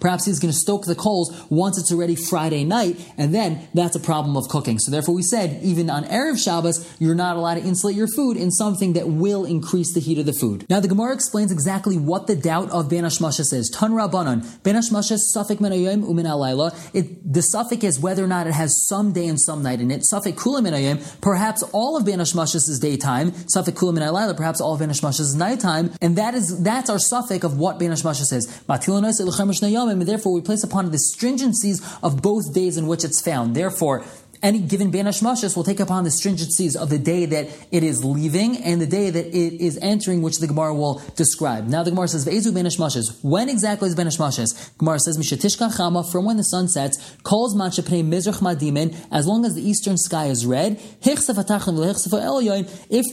perhaps 0.00 0.25
he's 0.25 0.38
going 0.38 0.52
to 0.52 0.58
stoke 0.58 0.84
the 0.84 0.94
coals 0.94 1.34
once 1.50 1.78
it's 1.78 1.93
already 1.93 2.14
Friday 2.16 2.64
night, 2.64 2.98
and 3.16 3.34
then 3.34 3.69
that's 3.75 3.96
a 3.96 4.00
problem 4.00 4.37
of 4.37 4.48
cooking. 4.48 4.78
So 4.78 4.90
therefore, 4.90 5.14
we 5.14 5.22
said 5.22 5.62
even 5.62 5.90
on 5.90 6.05
Erev 6.05 6.43
Shabbos, 6.43 6.96
you're 6.98 7.14
not 7.14 7.37
allowed 7.37 7.55
to 7.55 7.62
insulate 7.62 7.96
your 7.96 8.08
food 8.08 8.37
in 8.37 8.50
something 8.50 8.94
that 8.94 9.08
will 9.08 9.44
increase 9.44 9.93
the 9.94 10.00
heat 10.00 10.19
of 10.19 10.26
the 10.26 10.32
food. 10.32 10.66
Now 10.69 10.81
the 10.81 10.88
Gemara 10.88 11.14
explains 11.14 11.52
exactly 11.52 11.96
what 11.96 12.26
the 12.26 12.37
doubt 12.43 12.71
of 12.71 12.91
Ben 12.91 13.05
Hashmashas 13.05 13.53
is. 13.53 13.71
Tan 13.71 13.93
Rabbanon, 13.93 14.62
Ben 14.62 14.75
Hashmashas, 14.75 15.21
Safik 15.35 15.59
Menayim, 15.59 16.05
Umin 16.05 16.27
umm 16.27 16.27
Alayla. 16.27 16.75
The 16.93 17.41
safek 17.55 17.85
is 17.85 18.00
whether 18.00 18.25
or 18.25 18.27
not 18.27 18.47
it 18.47 18.55
has 18.55 18.87
some 18.87 19.12
day 19.12 19.27
and 19.27 19.41
some 19.41 19.62
night 19.62 19.81
in 19.81 19.91
it. 19.91 20.03
Safik 20.12 20.35
Kula 20.35 20.61
Menayim, 20.61 21.21
perhaps 21.21 21.62
all 21.73 21.97
of 21.97 22.05
Ben 22.05 22.19
Hashmashas 22.19 22.69
is 22.69 22.79
daytime. 22.81 23.33
Safik 23.33 23.75
Kula 23.75 23.93
Alayla, 23.99 24.37
perhaps 24.37 24.61
all 24.61 24.75
of 24.75 24.81
Ben 24.81 24.91
Hashmashas 24.91 25.21
is 25.21 25.35
nighttime. 25.35 25.93
And 26.00 26.17
that 26.17 26.35
is 26.35 26.62
that's 26.62 26.91
our 26.91 26.97
safek 26.97 27.44
of 27.44 27.59
what 27.59 27.79
Ben 27.79 27.91
Hashmashas 27.91 28.33
is. 28.33 28.62
And 28.69 30.03
therefore 30.03 30.33
we 30.33 30.41
place 30.41 30.65
upon 30.65 30.87
it 30.87 30.91
the 30.91 30.99
stringencies 30.99 31.83
of 32.03 32.23
both 32.23 32.53
days 32.53 32.77
in 32.77 32.87
which 32.87 33.05
it's 33.05 33.21
found. 33.21 33.55
Therefore, 33.55 34.05
any 34.43 34.59
given 34.59 34.91
Ben 34.91 35.06
Hashmashas 35.06 35.56
will 35.56 35.65
take 35.65 35.81
upon 35.81 36.05
the 36.05 36.11
stringencies 36.11 36.77
of 36.77 36.91
the 36.91 36.99
day 36.99 37.27
that 37.27 37.49
it 37.71 37.83
is 37.83 38.05
leaving 38.05 38.56
and 38.59 38.81
the 38.81 38.87
day 38.87 39.11
that 39.11 39.27
it 39.27 39.61
is 39.61 39.79
entering, 39.81 40.21
which 40.23 40.39
the 40.39 40.47
Gemara 40.47 40.75
will 40.75 41.00
describe. 41.17 41.69
Now 41.69 41.83
the 41.83 41.91
Gemara 41.91 42.09
says, 42.09 42.27
Ve'ezu 42.27 42.53
Ben 42.53 42.65
Hashmashas. 42.65 43.22
When 43.22 43.49
exactly 43.49 43.89
is 43.89 43.94
Ben 43.94 44.06
Hashmashas? 44.06 44.77
Gemara 44.79 44.99
says, 44.99 45.17
Mishatishka 45.17 45.77
Chama, 45.77 46.11
from 46.11 46.25
when 46.25 46.37
the 46.37 46.44
sun 46.44 46.69
sets, 46.69 47.17
calls 47.22 47.55
Manchapnei 47.55 48.03
Mizrach 48.05 48.41
Madimin, 48.41 48.96
as 49.13 49.27
long 49.27 49.44
as 49.44 49.55
the 49.55 49.63
eastern 49.63 49.96
sky 49.96 50.27
is 50.27 50.44
red, 50.44 50.81
if 51.03 51.27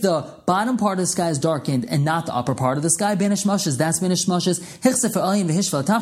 the 0.01 0.33
bottom 0.45 0.77
part 0.77 0.98
of 0.98 1.03
the 1.03 1.07
sky 1.07 1.29
is 1.29 1.38
darkened 1.38 1.86
and 1.89 2.03
not 2.03 2.25
the 2.25 2.33
upper 2.33 2.55
part 2.55 2.77
of 2.77 2.83
the 2.83 2.89
sky, 2.89 3.13
Ben 3.15 3.31
Hashmashas, 3.31 3.77
that's 3.77 4.00
Ben 4.00 4.12
Hashmashas. 4.12 4.59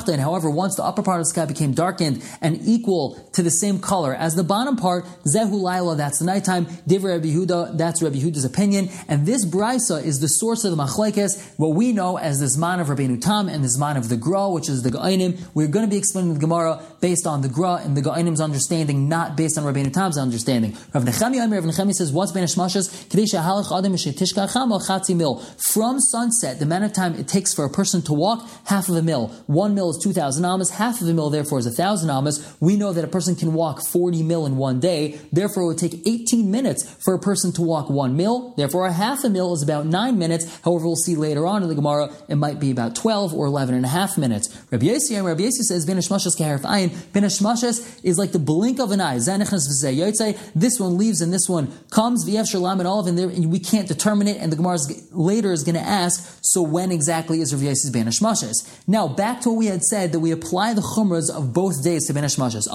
And 0.08 0.22
however, 0.22 0.50
once 0.50 0.76
the 0.76 0.84
upper 0.84 1.04
part 1.04 1.20
of 1.20 1.26
the 1.26 1.30
sky 1.30 1.46
became 1.46 1.74
darkened 1.74 2.24
and 2.42 2.60
equal 2.64 3.16
to 3.34 3.44
the 3.44 3.52
same 3.52 3.80
color 3.80 4.16
as 4.16 4.36
the 4.36 4.44
bottom 4.44 4.78
part, 4.78 5.06
Zehu 5.26 5.62
Laila, 5.62 5.96
that's 5.96 6.20
the 6.20 6.26
nighttime. 6.26 6.66
Divrei 6.66 7.16
Rabbi 7.16 7.28
Yehuda, 7.28 7.78
that's 7.78 8.02
Rabbi 8.02 8.18
Yehuda's 8.18 8.46
opinion. 8.46 8.90
And 9.08 9.26
this 9.26 9.46
brisa 9.46 10.04
is 10.04 10.20
the 10.20 10.28
source 10.28 10.64
of 10.64 10.76
the 10.76 10.82
machlekes, 10.82 11.58
what 11.58 11.76
we 11.76 11.94
know 11.94 12.18
as 12.18 12.40
the 12.40 12.46
Zman 12.46 12.80
of 12.82 12.88
Rabbeinu 12.88 13.22
Tam 13.22 13.50
and 13.50 13.64
the 13.64 13.68
Zman 13.68 13.98
of 13.98 14.10
the 14.10 14.18
Gra, 14.18 14.50
which 14.50 14.70
is 14.70 14.84
the 14.84 14.90
Geonim. 14.90 15.40
We're 15.54 15.68
going 15.68 15.86
to 15.86 15.90
be 15.90 15.98
explaining 15.98 16.34
the 16.34 16.40
Gemara 16.40 16.82
based 17.02 17.28
on 17.28 17.42
the 17.42 17.50
Gra 17.50 17.82
and 17.84 17.96
the 17.96 18.02
Geonim's 18.02 18.42
understanding, 18.42 19.10
not 19.10 19.36
based 19.36 19.58
on 19.58 19.64
Rabbeinu 19.64 19.94
Tam's 19.94 20.18
understanding. 20.18 20.76
Rav 20.94 21.04
Nechemi, 21.04 21.40
Rav 21.40 21.64
Nechemi 21.64 21.94
says, 21.94 22.12
what's 22.12 22.32
Ben 22.32 22.44
Hashmashas? 22.44 22.88
From 25.74 26.00
sunset, 26.00 26.60
the 26.60 26.66
amount 26.66 26.84
of 26.84 26.94
time 26.94 27.16
it 27.16 27.28
takes 27.28 27.54
for 27.54 27.66
a 27.66 27.70
person 27.70 28.02
to 28.04 28.14
walk, 28.14 28.48
half 28.66 28.90
of 28.90 28.96
a 28.96 29.02
mil. 29.02 29.28
One 29.48 29.76
mil 29.76 29.90
is 29.90 29.98
2,000 30.04 30.44
amas, 30.44 30.70
half 30.72 31.02
of 31.02 31.08
a 31.08 31.14
mil 31.14 31.30
therefore 31.30 31.60
is 31.60 31.66
1,000 31.66 32.10
amas. 32.10 32.56
We 32.60 32.76
know 32.76 32.94
that 32.94 33.04
a 33.04 33.08
person 33.08 33.36
can 33.36 33.54
walk 33.54 33.86
40 33.86 34.24
mil 34.24 34.46
in 34.46 34.58
one 34.58 34.80
day. 34.80 35.17
Therefore, 35.32 35.64
it 35.64 35.68
would 35.68 35.78
take 35.78 36.06
18 36.06 36.50
minutes 36.52 36.84
for 37.04 37.14
a 37.14 37.20
person 37.20 37.52
to 37.54 37.62
walk 37.62 37.90
one 37.90 38.16
mil. 38.16 38.54
Therefore, 38.56 38.88
a 38.88 38.94
half 38.94 39.24
a 39.24 39.30
mil 39.30 39.54
is 39.54 39.62
about 39.64 39.86
nine 39.86 40.18
minutes. 40.18 40.46
However, 40.64 40.86
we'll 40.86 40.96
see 40.96 41.16
later 41.16 41.46
on 41.46 41.64
in 41.64 41.70
the 41.70 41.76
Gemara, 41.76 42.10
it 42.28 42.36
might 42.36 42.60
be 42.60 42.72
about 42.72 42.96
12 42.96 43.34
or 43.34 43.46
11 43.46 43.76
and 43.76 43.86
a 43.86 43.90
half 43.90 44.18
minutes. 44.18 44.50
Rabbi 44.72 44.88
Yossi, 44.88 45.24
Rabbi 45.24 45.42
Yossi 45.42 45.64
says, 45.64 45.86
Ben 45.86 45.98
Hashmashas 45.98 46.38
keharif 46.38 46.62
ayin. 46.62 46.92
Ben 47.14 47.24
Hashmashas 47.24 48.00
is 48.04 48.18
like 48.18 48.32
the 48.32 48.40
blink 48.40 48.80
of 48.80 48.92
an 48.92 49.02
eye. 49.02 49.18
This 49.18 50.80
one 50.80 50.98
leaves 50.98 51.22
and 51.22 51.34
this 51.34 51.48
one 51.48 51.72
comes. 51.92 52.26
V'yev 52.28 52.44
shalam 52.52 52.80
and 52.80 52.88
all 52.88 53.00
of 53.00 53.08
it. 53.08 53.46
We 53.46 53.60
can't 53.60 53.88
determine 53.88 54.28
it. 54.28 54.38
And 54.38 54.52
the 54.52 54.56
Gemara 54.56 54.78
later 55.12 55.52
is 55.52 55.64
going 55.64 55.76
to 55.76 55.82
ask, 55.82 56.40
so 56.42 56.62
when 56.62 56.92
exactly 56.92 57.42
is 57.42 57.54
Rabbi 57.54 57.66
Yossi's 57.68 57.92
Ben 57.92 58.06
Hashmashas? 58.06 58.88
Now, 58.88 59.08
back 59.08 59.42
to 59.42 59.50
what 59.50 59.58
we 59.58 59.66
had 59.68 59.84
said, 59.84 60.12
that 60.12 60.20
we 60.20 60.32
apply 60.32 60.74
the 60.74 60.82
chumras 60.82 61.30
of 61.30 61.54
both 61.54 61.84
days 61.84 62.08
to 62.08 62.14
Ben 62.14 62.24
Hashmashas. 62.24 62.68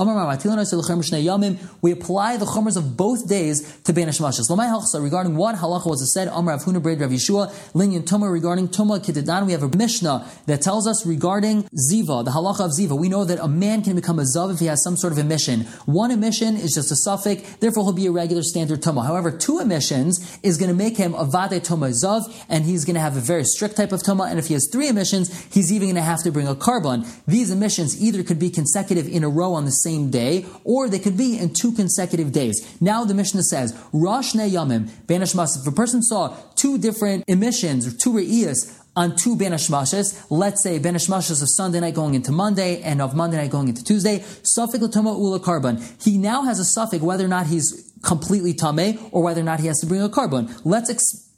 We 1.82 1.92
apply 1.92 2.21
apply 2.22 2.36
the 2.36 2.44
chumras 2.44 2.76
of 2.76 2.96
both 2.96 3.28
days 3.28 3.78
to 3.80 3.92
banish 3.92 4.20
Hashmashas. 4.20 4.48
Lamai 4.48 4.70
halachsa 4.70 5.02
regarding 5.02 5.34
what 5.34 5.56
halacha 5.56 5.86
was 5.86 6.12
said. 6.12 6.28
Amr 6.28 6.56
Avhuna 6.56 6.80
Braid 6.80 7.00
Rav 7.00 7.10
Yeshua 7.10 7.50
Linyan 7.74 8.02
Tuma 8.02 8.30
regarding 8.32 8.68
Tuma 8.68 9.00
Kitidan. 9.00 9.46
We 9.46 9.52
have 9.52 9.64
a 9.64 9.76
Mishnah 9.76 10.24
that 10.46 10.62
tells 10.62 10.86
us 10.86 11.04
regarding 11.04 11.64
Ziva, 11.90 12.24
the 12.24 12.30
halacha 12.30 12.66
of 12.66 12.70
Ziva. 12.70 12.96
We 12.96 13.08
know 13.08 13.24
that 13.24 13.40
a 13.40 13.48
man 13.48 13.82
can 13.82 13.96
become 13.96 14.20
a 14.20 14.22
zav 14.22 14.52
if 14.54 14.60
he 14.60 14.66
has 14.66 14.84
some 14.84 14.96
sort 14.96 15.12
of 15.12 15.18
emission. 15.18 15.62
One 15.86 16.12
emission 16.12 16.56
is 16.56 16.74
just 16.74 16.92
a 16.92 16.94
safek, 16.94 17.58
therefore 17.58 17.82
he'll 17.84 17.92
be 17.92 18.06
a 18.06 18.12
regular 18.12 18.44
standard 18.44 18.82
Tuma. 18.82 19.04
However, 19.04 19.36
two 19.36 19.58
emissions 19.58 20.38
is 20.44 20.58
going 20.58 20.70
to 20.70 20.76
make 20.76 20.96
him 20.96 21.14
a 21.14 21.24
Vade 21.24 21.64
Tuma 21.64 21.90
Zav, 21.90 22.22
and 22.48 22.64
he's 22.64 22.84
going 22.84 22.94
to 22.94 23.00
have 23.00 23.16
a 23.16 23.20
very 23.20 23.44
strict 23.44 23.76
type 23.76 23.90
of 23.90 24.00
Tuma. 24.00 24.30
And 24.30 24.38
if 24.38 24.46
he 24.46 24.54
has 24.54 24.68
three 24.70 24.86
emissions, 24.88 25.28
he's 25.52 25.72
even 25.72 25.88
going 25.88 25.96
to 25.96 26.02
have 26.02 26.22
to 26.22 26.30
bring 26.30 26.46
a 26.46 26.54
korban. 26.54 27.04
These 27.26 27.50
emissions 27.50 28.00
either 28.00 28.22
could 28.22 28.38
be 28.38 28.50
consecutive 28.50 29.08
in 29.08 29.24
a 29.24 29.28
row 29.28 29.54
on 29.54 29.64
the 29.64 29.72
same 29.72 30.10
day, 30.10 30.46
or 30.62 30.88
they 30.88 31.00
could 31.00 31.16
be 31.16 31.36
in 31.36 31.52
two 31.52 31.72
consecutive 31.72 32.11
days. 32.16 32.76
Now 32.80 33.04
the 33.04 33.14
Mishnah 33.14 33.42
says, 33.44 33.78
Rosh 33.92 34.34
Ne 34.34 34.50
Yamim, 34.50 34.88
Banishmas, 35.06 35.60
if 35.60 35.66
a 35.66 35.72
person 35.72 36.02
saw 36.02 36.36
two 36.54 36.78
different 36.78 37.24
emissions, 37.28 37.86
or 37.86 37.96
two 37.96 38.12
re'iyas, 38.12 38.78
on 38.94 39.16
two 39.16 39.36
Benashmashes, 39.36 40.26
let's 40.28 40.62
say 40.62 40.78
Benashmashes 40.78 41.40
of 41.40 41.48
Sunday 41.48 41.80
night 41.80 41.94
going 41.94 42.14
into 42.14 42.30
Monday 42.30 42.82
and 42.82 43.00
of 43.00 43.14
Monday 43.14 43.38
night 43.38 43.50
going 43.50 43.68
into 43.68 43.82
Tuesday, 43.82 44.18
Sufik 44.18 44.80
Latoma 44.80 45.18
Ula 45.18 45.40
Korban. 45.40 45.80
He 46.02 46.18
now 46.18 46.42
has 46.42 46.60
a 46.60 46.80
safek 46.80 47.00
whether 47.00 47.24
or 47.24 47.28
not 47.28 47.46
he's 47.46 47.90
completely 48.02 48.52
Tame 48.52 48.98
or 49.10 49.22
whether 49.22 49.40
or 49.40 49.44
not 49.44 49.60
he 49.60 49.66
has 49.68 49.80
to 49.80 49.86
bring 49.86 50.02
a 50.02 50.08
korban. 50.08 50.60
Let's 50.64 50.90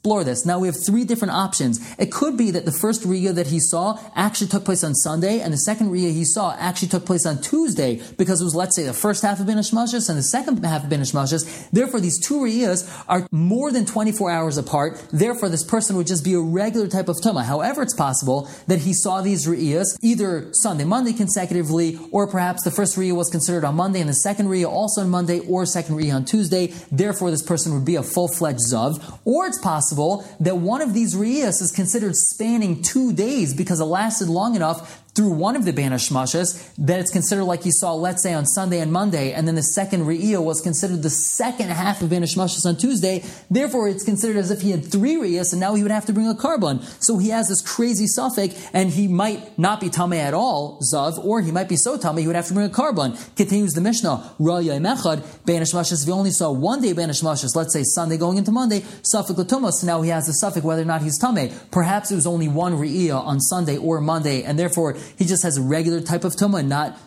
explore 0.05 0.23
this. 0.23 0.45
Now 0.45 0.59
we 0.59 0.67
have 0.67 0.75
three 0.85 1.03
different 1.03 1.33
options. 1.33 1.79
It 1.97 2.11
could 2.11 2.37
be 2.37 2.51
that 2.51 2.65
the 2.65 2.71
first 2.71 3.01
Riyah 3.01 3.33
that 3.33 3.47
he 3.47 3.59
saw 3.59 3.97
actually 4.15 4.49
took 4.49 4.63
place 4.63 4.83
on 4.83 4.93
Sunday, 4.93 5.39
and 5.39 5.51
the 5.51 5.57
second 5.57 5.89
Riyah 5.89 6.13
he 6.13 6.23
saw 6.23 6.55
actually 6.59 6.89
took 6.89 7.07
place 7.07 7.25
on 7.25 7.41
Tuesday, 7.41 7.99
because 8.15 8.39
it 8.39 8.43
was, 8.43 8.53
let's 8.53 8.75
say, 8.75 8.83
the 8.83 8.93
first 8.93 9.23
half 9.23 9.39
of 9.39 9.47
Ben 9.47 9.57
Ishmashis 9.57 10.07
and 10.07 10.15
the 10.15 10.21
second 10.21 10.63
half 10.63 10.83
of 10.83 10.91
Ben 10.91 11.01
Ishmashis. 11.01 11.71
Therefore, 11.71 11.99
these 11.99 12.19
two 12.19 12.35
Riyahs 12.35 12.87
are 13.07 13.25
more 13.31 13.71
than 13.71 13.87
24 13.87 14.29
hours 14.29 14.59
apart. 14.59 15.03
Therefore, 15.11 15.49
this 15.49 15.63
person 15.63 15.95
would 15.95 16.05
just 16.05 16.23
be 16.23 16.35
a 16.35 16.39
regular 16.39 16.87
type 16.87 17.09
of 17.09 17.15
Tuma. 17.15 17.43
However, 17.43 17.81
it's 17.81 17.95
possible 17.95 18.47
that 18.67 18.81
he 18.81 18.93
saw 18.93 19.21
these 19.21 19.47
Riyahs 19.47 19.87
either 20.03 20.49
Sunday, 20.53 20.83
Monday 20.83 21.13
consecutively, 21.13 21.97
or 22.11 22.27
perhaps 22.27 22.63
the 22.63 22.69
first 22.69 22.95
Riyah 22.95 23.15
was 23.15 23.31
considered 23.31 23.65
on 23.65 23.73
Monday 23.73 24.01
and 24.01 24.09
the 24.09 24.13
second 24.13 24.49
Riyah 24.49 24.69
also 24.69 25.01
on 25.01 25.09
Monday, 25.09 25.39
or 25.39 25.65
second 25.65 25.95
Riyah 25.95 26.13
on 26.13 26.25
Tuesday. 26.25 26.67
Therefore, 26.91 27.31
this 27.31 27.41
person 27.41 27.73
would 27.73 27.85
be 27.85 27.95
a 27.95 28.03
full-fledged 28.03 28.59
Zav. 28.71 29.01
Or 29.25 29.47
it's 29.47 29.59
possible 29.59 29.94
possible 29.95 30.25
that 30.39 30.57
one 30.57 30.81
of 30.81 30.93
these 30.93 31.15
Riyas 31.15 31.61
is 31.61 31.71
considered 31.71 32.15
spanning 32.15 32.81
two 32.81 33.13
days 33.13 33.53
because 33.53 33.79
it 33.79 33.85
lasted 33.85 34.29
long 34.29 34.55
enough 34.55 35.03
through 35.15 35.31
one 35.31 35.55
of 35.55 35.65
the 35.65 35.73
Banish 35.73 36.09
Shmashas, 36.09 36.73
that 36.77 36.99
it's 36.99 37.11
considered 37.11 37.45
like 37.45 37.65
you 37.65 37.71
saw, 37.71 37.93
let's 37.93 38.21
say, 38.21 38.33
on 38.33 38.45
Sunday 38.45 38.79
and 38.79 38.91
Monday, 38.91 39.31
and 39.31 39.47
then 39.47 39.55
the 39.55 39.63
second 39.63 40.03
Re'iyah 40.03 40.43
was 40.43 40.61
considered 40.61 41.01
the 41.01 41.09
second 41.09 41.69
half 41.69 42.01
of 42.01 42.09
Banish 42.09 42.35
Shmashas 42.35 42.65
on 42.65 42.75
Tuesday. 42.75 43.23
Therefore, 43.49 43.87
it's 43.87 44.03
considered 44.03 44.37
as 44.37 44.51
if 44.51 44.61
he 44.61 44.71
had 44.71 44.83
three 44.83 45.15
Re'iyahs, 45.15 45.53
and 45.53 45.59
now 45.59 45.73
he 45.75 45.81
would 45.81 45.91
have 45.91 46.05
to 46.07 46.13
bring 46.13 46.27
a 46.27 46.33
korban. 46.33 46.83
So 47.03 47.17
he 47.17 47.29
has 47.29 47.47
this 47.47 47.61
crazy 47.61 48.05
safek, 48.05 48.69
and 48.73 48.89
he 48.89 49.07
might 49.07 49.57
not 49.57 49.79
be 49.79 49.89
Tameh 49.89 50.19
at 50.19 50.33
all, 50.33 50.79
Zav, 50.81 51.23
or 51.23 51.41
he 51.41 51.51
might 51.51 51.69
be 51.69 51.77
so 51.77 51.97
Tameh, 51.97 52.19
he 52.19 52.27
would 52.27 52.35
have 52.35 52.47
to 52.47 52.53
bring 52.53 52.65
a 52.65 52.69
korban. 52.69 53.15
Continues 53.35 53.73
the 53.73 53.81
Mishnah, 53.81 54.35
Ra'ya 54.39 54.79
Mechad, 54.79 55.23
Banish 55.45 55.71
Shmashas, 55.71 56.01
if 56.01 56.07
he 56.07 56.11
only 56.11 56.31
saw 56.31 56.51
one 56.51 56.81
day 56.81 56.93
Banish 56.93 57.21
Shmashas, 57.21 57.55
let's 57.55 57.73
say 57.73 57.83
Sunday 57.83 58.17
going 58.17 58.37
into 58.37 58.51
Monday, 58.51 58.81
Latumas, 58.81 59.73
so 59.73 59.87
now 59.87 60.01
he 60.01 60.09
has 60.09 60.27
the 60.27 60.33
safek 60.45 60.63
whether 60.63 60.81
or 60.81 60.85
not 60.85 61.01
he's 61.01 61.19
Tameh. 61.19 61.53
Perhaps 61.71 62.11
it 62.11 62.15
was 62.15 62.27
only 62.27 62.47
one 62.47 62.73
Re'iyah 62.73 63.15
on 63.15 63.39
Sunday 63.39 63.77
or 63.77 64.01
Monday, 64.01 64.43
and 64.43 64.59
therefore 64.59 64.97
he 65.17 65.25
just 65.25 65.43
has 65.43 65.57
a 65.57 65.61
regular 65.61 66.01
type 66.01 66.23
of 66.23 66.33
tumah, 66.33 66.65
not 66.65 66.97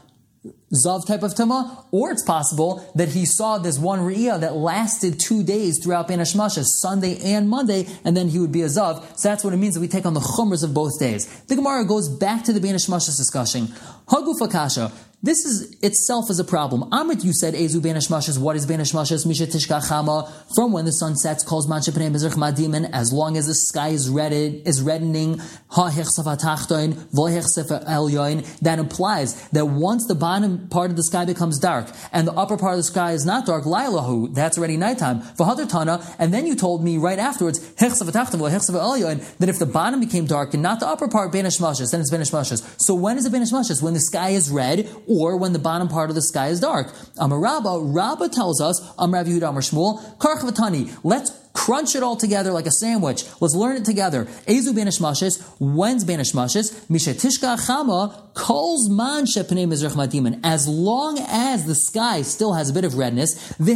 Zav 0.73 1.07
type 1.07 1.23
of 1.23 1.35
Tama, 1.35 1.85
or 1.91 2.11
it's 2.11 2.25
possible 2.25 2.87
that 2.95 3.09
he 3.09 3.25
saw 3.25 3.59
this 3.59 3.79
one 3.79 4.01
Riyah 4.01 4.41
that 4.41 4.55
lasted 4.55 5.19
two 5.19 5.43
days 5.43 5.83
throughout 5.83 6.09
Ben 6.09 6.19
Hashmasha, 6.19 6.65
Sunday 6.65 7.19
and 7.33 7.49
Monday, 7.49 7.87
and 8.05 8.17
then 8.17 8.29
he 8.29 8.39
would 8.39 8.53
be 8.53 8.63
a 8.63 8.67
Zav. 8.67 9.17
So 9.19 9.31
that's 9.31 9.43
what 9.43 9.55
it 9.55 9.57
means 9.57 9.75
that 9.75 9.81
we 9.81 9.89
take 9.89 10.05
on 10.05 10.15
the 10.15 10.21
Chumras 10.21 10.63
of 10.63 10.75
both 10.75 10.99
days. 11.01 11.27
The 11.45 11.57
Gemara 11.57 11.87
goes 11.87 12.09
back 12.09 12.45
to 12.45 12.53
the 12.53 12.61
Ben 12.61 12.75
Hashmasha's 12.75 13.17
discussion. 13.17 13.75
Haguf 14.11 14.41
Akasha. 14.41 14.91
This 15.21 15.45
is 15.45 15.77
itself 15.83 16.31
is 16.31 16.39
a 16.39 16.45
problem. 16.45 16.89
Amrit, 16.91 17.25
you 17.25 17.33
said, 17.33 17.55
Ezu 17.55 17.83
ben 17.83 17.97
Hashmashas, 17.97 18.39
what 18.39 18.55
is 18.55 18.67
ben 18.67 18.79
Hashmashas? 18.79 19.27
Misha 19.27 19.47
Tishka 19.47 19.85
Chama, 19.85 20.31
from 20.55 20.71
when 20.71 20.85
the 20.85 20.93
sun 20.93 21.17
sets, 21.17 21.43
calls 21.43 21.67
Mancha 21.67 21.91
Pnei 21.91 22.09
Mizrach 22.09 22.37
Madimin, 22.37 22.89
as 22.93 23.13
long 23.13 23.37
as 23.37 23.49
the 23.49 23.55
sky 23.57 23.89
is 23.89 24.09
reddened, 24.09 24.65
is 24.65 24.81
reddening, 24.81 25.41
Ha 25.71 25.91
Hechsaf 25.91 26.23
Atachtoin, 26.25 26.93
Vo 27.11 27.23
Hechsaf 27.23 27.85
Elyoin, 27.87 28.47
that 28.61 28.79
implies 28.79 29.49
that 29.49 29.67
once 29.67 30.07
the 30.07 30.15
bottom 30.15 30.69
part 30.69 30.91
of 30.91 30.97
the 30.97 31.03
sky 31.03 31.25
becomes 31.25 31.59
dark, 31.59 31.89
and 32.13 32.29
the 32.29 32.33
upper 32.35 32.57
part 32.57 32.75
of 32.75 32.79
the 32.79 32.85
sky 32.85 33.11
is 33.11 33.27
not 33.27 33.45
dark, 33.45 33.65
Lailahu, 33.65 34.33
that's 34.33 34.57
already 34.57 34.77
nighttime, 34.77 35.21
Tana, 35.37 36.01
and 36.21 36.33
then 36.33 36.47
you 36.47 36.55
told 36.55 36.85
me 36.85 36.97
right 36.97 37.19
afterwards, 37.19 37.59
Hechsaf 37.75 38.09
Atachtoin, 38.09 38.39
Vo 38.39 38.45
Hechsaf 38.45 38.77
Elyoin, 38.77 39.37
that 39.39 39.49
if 39.49 39.59
the 39.59 39.67
bottom 39.67 39.99
became 39.99 40.27
dark 40.27 40.55
and 40.55 40.63
not 40.63 40.79
the 40.79 40.87
upper 40.87 41.09
part, 41.09 41.33
ben 41.33 41.45
Hashmashas, 41.45 41.91
then 41.91 42.01
it's 42.01 42.11
ben 42.13 42.21
Hashmashas. 42.21 42.63
So 42.81 42.95
when 42.95 43.19
is 43.19 43.27
it 43.27 43.33
ben 43.33 43.43
Hashmashas? 43.43 43.83
When 43.83 43.97
the 43.99 44.03
sky 44.03 44.31
is 44.31 44.49
red, 44.49 44.89
or 45.09 45.37
when 45.37 45.53
the 45.53 45.59
bottom 45.59 45.89
part 45.89 46.09
of 46.09 46.15
the 46.15 46.23
sky 46.23 46.49
is 46.49 46.61
dark. 46.61 46.95
Amar 47.19 47.41
Rabba, 47.41 48.29
tells 48.29 48.61
us, 48.61 48.81
Amar 48.97 49.25
Yehuda 49.25 49.49
Amar 49.49 49.61
Shmuel, 49.61 50.17
Karchavatani, 50.19 50.97
let's 51.03 51.31
crunch 51.59 51.97
it 51.97 52.05
all 52.05 52.15
together 52.15 52.53
like 52.53 52.67
a 52.67 52.71
sandwich. 52.71 53.25
Let's 53.41 53.55
learn 53.55 53.77
it 53.77 53.85
together. 53.85 54.27
Ezu 54.47 54.73
banish 54.75 55.01
mashes, 55.01 55.43
when's 55.59 56.05
banish 56.05 56.33
mashes? 56.33 56.71
Mishatishka 56.89 57.59
chama, 57.67 58.33
calls 58.33 58.89
man 58.89 59.25
shepnei 59.25 59.67
mizrach 59.67 59.97
madiman. 59.97 60.39
As 60.45 60.69
long 60.69 61.19
as 61.19 61.67
the 61.67 61.75
sky 61.75 62.23
still 62.23 62.53
has 62.53 62.71
a 62.71 62.73
bit 62.73 62.85
of 62.85 62.95
redness, 62.95 63.59
and 63.59 63.67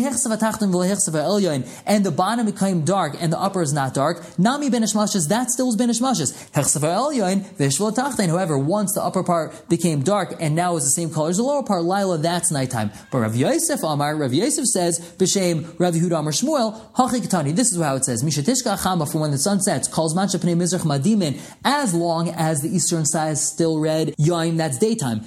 the 2.05 2.15
bottom 2.17 2.47
became 2.47 2.85
dark 2.85 3.17
and 3.21 3.33
the 3.33 3.41
upper 3.41 3.63
is 3.63 3.73
not 3.73 3.95
dark, 3.95 4.39
nami 4.39 4.71
banish 4.71 4.95
mashes, 4.95 5.27
that 5.27 5.51
still 5.51 5.69
is 5.69 5.75
banish 5.75 6.01
mashes. 6.01 6.33
However, 6.55 8.59
once 8.59 8.95
the 8.95 9.03
upper 9.03 9.25
part 9.25 9.69
became 9.69 10.03
dark 10.03 10.35
and 10.39 10.55
now 10.55 10.77
is 10.77 10.85
the 10.85 10.91
same 10.91 11.11
color 11.11 11.31
as 11.31 11.39
the 11.39 11.43
lower 11.43 11.65
part, 11.65 11.83
lila, 11.83 12.19
that's 12.19 12.53
nighttime. 12.53 12.93
But 13.11 13.19
Rav 13.19 13.35
Yosef 13.35 13.83
Amar, 13.83 14.15
Rav 14.15 14.33
Yosef 14.33 14.67
says, 14.67 15.01
B'Shem 15.19 15.75
Rav 15.81 15.95
Yehuda 15.95 16.21
Amar 16.21 16.33
Shmuel, 16.33 16.93
Hachikatani. 16.93 17.57
This 17.57 17.72
is 17.73 17.81
how 17.81 17.97
it 17.97 18.05
says, 18.05 18.23
Mishatishka 18.23 18.79
Chama, 18.79 19.11
from 19.11 19.21
when 19.21 19.31
the 19.31 19.39
sun 19.39 19.61
sets, 19.61 19.89
calls 19.89 20.15
Mancha 20.15 20.39
Pnei 20.39 20.55
Mizrach 20.57 20.83
Madimin, 20.83 21.41
as 21.65 21.95
long 21.95 22.29
as 22.29 22.61
the 22.61 22.69
eastern 22.69 23.05
sky 23.05 23.31
is 23.31 23.41
still 23.41 23.79
red, 23.81 24.15
Yain, 24.17 24.57
that's 24.57 24.79
daytime. 24.79 25.21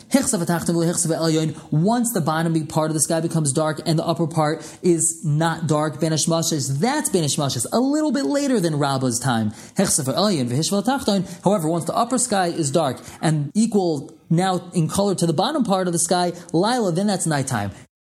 Once 1.71 2.13
the 2.13 2.21
bottom 2.21 2.67
part 2.67 2.89
of 2.89 2.93
the 2.93 3.01
sky 3.01 3.19
becomes 3.19 3.51
dark 3.51 3.81
and 3.85 3.99
the 3.99 4.05
upper 4.05 4.27
part 4.27 4.77
is 4.81 5.23
not 5.25 5.67
dark, 5.67 5.99
Benish 5.99 6.27
Mashas, 6.27 6.79
that's 6.79 7.09
Benish 7.09 7.37
Mashas, 7.37 7.65
a 7.71 7.79
little 7.79 8.11
bit 8.11 8.25
later 8.25 8.59
than 8.59 8.75
Rabba's 8.75 9.19
time. 9.19 9.51
However, 11.43 11.67
once 11.67 11.85
the 11.85 11.95
upper 11.95 12.17
sky 12.17 12.47
is 12.47 12.71
dark 12.71 13.01
and 13.21 13.51
equal 13.53 14.13
now 14.29 14.69
in 14.73 14.87
color 14.87 15.15
to 15.15 15.25
the 15.25 15.33
bottom 15.33 15.63
part 15.63 15.87
of 15.87 15.93
the 15.93 15.99
sky, 15.99 16.33
Lila, 16.53 16.91
then 16.91 17.07
that's 17.07 17.25
nighttime. 17.25 17.71